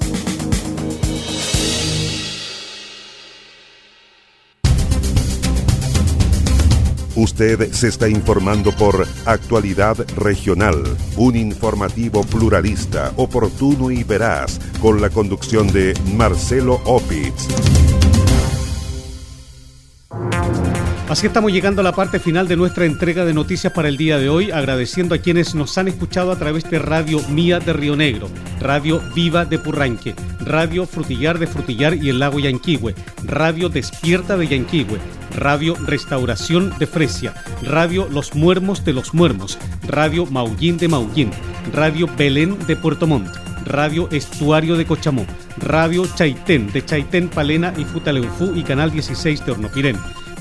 Usted 7.20 7.70
se 7.72 7.88
está 7.88 8.08
informando 8.08 8.72
por 8.72 9.06
Actualidad 9.26 9.94
Regional, 10.16 10.82
un 11.18 11.36
informativo 11.36 12.24
pluralista, 12.24 13.12
oportuno 13.16 13.90
y 13.90 14.04
veraz, 14.04 14.58
con 14.80 15.02
la 15.02 15.10
conducción 15.10 15.70
de 15.70 15.92
Marcelo 16.16 16.80
Opitz. 16.86 17.46
Así 21.10 21.26
estamos 21.26 21.52
llegando 21.52 21.82
a 21.82 21.84
la 21.84 21.92
parte 21.92 22.18
final 22.20 22.48
de 22.48 22.56
nuestra 22.56 22.86
entrega 22.86 23.26
de 23.26 23.34
noticias 23.34 23.72
para 23.74 23.88
el 23.88 23.98
día 23.98 24.16
de 24.16 24.30
hoy, 24.30 24.50
agradeciendo 24.50 25.14
a 25.14 25.18
quienes 25.18 25.54
nos 25.54 25.76
han 25.76 25.88
escuchado 25.88 26.32
a 26.32 26.38
través 26.38 26.70
de 26.70 26.78
Radio 26.78 27.20
Mía 27.28 27.60
de 27.60 27.74
Río 27.74 27.96
Negro, 27.96 28.28
Radio 28.60 29.02
Viva 29.14 29.44
de 29.44 29.58
Purranque, 29.58 30.14
Radio 30.38 30.86
Frutillar 30.86 31.38
de 31.38 31.48
Frutillar 31.48 31.96
y 31.96 32.08
el 32.08 32.18
Lago 32.18 32.38
Yanquihue, 32.38 32.94
Radio 33.24 33.68
Despierta 33.68 34.38
de 34.38 34.48
Yanquihue, 34.48 34.98
Radio 35.34 35.74
Restauración 35.86 36.72
de 36.78 36.86
Fresia, 36.86 37.34
Radio 37.62 38.08
Los 38.10 38.34
Muermos 38.34 38.84
de 38.84 38.92
Los 38.92 39.14
Muermos, 39.14 39.58
Radio 39.86 40.26
Maullín 40.26 40.78
de 40.78 40.88
Maullín, 40.88 41.30
Radio 41.72 42.08
Belén 42.16 42.56
de 42.66 42.76
Puerto 42.76 43.06
Montt, 43.06 43.28
Radio 43.64 44.08
Estuario 44.10 44.76
de 44.76 44.86
Cochamó, 44.86 45.26
Radio 45.58 46.06
Chaitén 46.14 46.72
de 46.72 46.84
Chaitén, 46.84 47.28
Palena 47.28 47.72
y 47.76 47.84
Futaleufú 47.84 48.54
y 48.56 48.62
Canal 48.62 48.90
16 48.90 49.44
de 49.44 49.52
Hornopirén 49.52 49.96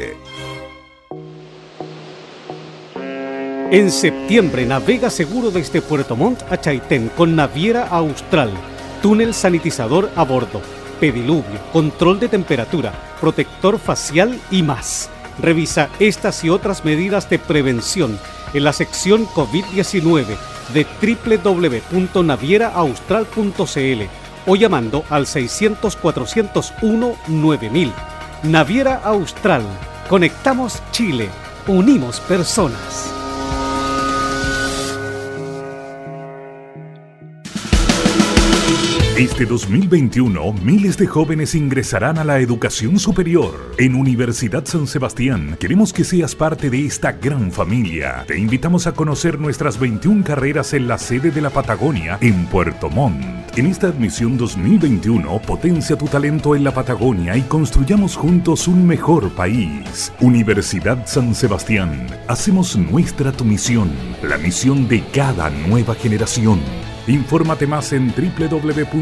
En 3.71 3.91
septiembre 3.91 4.65
navega 4.65 5.11
seguro 5.11 5.51
desde 5.51 5.83
Puerto 5.83 6.15
Montt 6.15 6.41
a 6.51 6.59
Chaitén 6.59 7.09
con 7.09 7.35
Naviera 7.35 7.89
Austral, 7.89 8.49
túnel 9.03 9.35
sanitizador 9.35 10.09
a 10.15 10.23
bordo 10.23 10.82
pediluvio, 10.99 11.59
control 11.71 12.19
de 12.19 12.29
temperatura, 12.29 12.93
protector 13.19 13.79
facial 13.79 14.39
y 14.51 14.61
más. 14.63 15.09
Revisa 15.39 15.89
estas 15.99 16.43
y 16.43 16.49
otras 16.49 16.83
medidas 16.85 17.29
de 17.29 17.39
prevención 17.39 18.19
en 18.53 18.63
la 18.63 18.73
sección 18.73 19.25
COVID-19 19.27 20.37
de 20.73 20.87
www.navieraaustral.cl 21.93 24.03
o 24.45 24.55
llamando 24.55 25.03
al 25.09 25.25
600-401-9000. 25.25 27.91
Naviera 28.43 29.01
Austral. 29.03 29.63
Conectamos 30.09 30.83
Chile. 30.91 31.29
Unimos 31.67 32.19
personas. 32.19 33.12
Este 39.17 39.45
2021, 39.45 40.53
miles 40.63 40.97
de 40.97 41.05
jóvenes 41.05 41.53
ingresarán 41.53 42.17
a 42.17 42.23
la 42.23 42.39
educación 42.39 42.97
superior. 42.97 43.75
En 43.77 43.93
Universidad 43.93 44.65
San 44.65 44.87
Sebastián, 44.87 45.55
queremos 45.59 45.93
que 45.93 46.03
seas 46.03 46.33
parte 46.33 46.71
de 46.71 46.87
esta 46.87 47.11
gran 47.11 47.51
familia. 47.51 48.23
Te 48.27 48.39
invitamos 48.39 48.87
a 48.87 48.93
conocer 48.93 49.39
nuestras 49.39 49.77
21 49.77 50.23
carreras 50.23 50.73
en 50.73 50.87
la 50.87 50.97
sede 50.97 51.29
de 51.29 51.41
la 51.41 51.51
Patagonia, 51.51 52.17
en 52.21 52.47
Puerto 52.47 52.89
Montt. 52.89 53.23
En 53.55 53.67
esta 53.67 53.85
admisión 53.85 54.35
2021, 54.35 55.39
potencia 55.43 55.95
tu 55.95 56.07
talento 56.07 56.55
en 56.55 56.63
la 56.63 56.73
Patagonia 56.73 57.37
y 57.37 57.43
construyamos 57.43 58.15
juntos 58.15 58.67
un 58.67 58.87
mejor 58.87 59.29
país. 59.33 60.11
Universidad 60.21 61.05
San 61.05 61.35
Sebastián, 61.35 62.07
hacemos 62.27 62.75
nuestra 62.75 63.31
tu 63.31 63.45
misión, 63.45 63.91
la 64.23 64.39
misión 64.39 64.87
de 64.87 65.03
cada 65.13 65.51
nueva 65.51 65.93
generación. 65.93 66.59
Infórmate 67.07 67.67
más 67.67 67.91
en 67.93 68.13
www.uss.cl. 68.15 68.93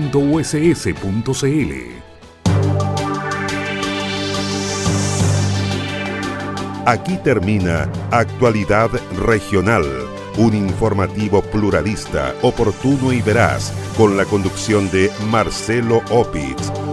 Aquí 6.85 7.17
termina 7.23 7.87
Actualidad 8.09 8.89
Regional, 9.19 9.85
un 10.37 10.55
informativo 10.55 11.43
pluralista, 11.43 12.33
oportuno 12.41 13.13
y 13.13 13.21
veraz, 13.21 13.71
con 13.95 14.17
la 14.17 14.25
conducción 14.25 14.89
de 14.89 15.11
Marcelo 15.29 16.01
Opitz 16.09 16.90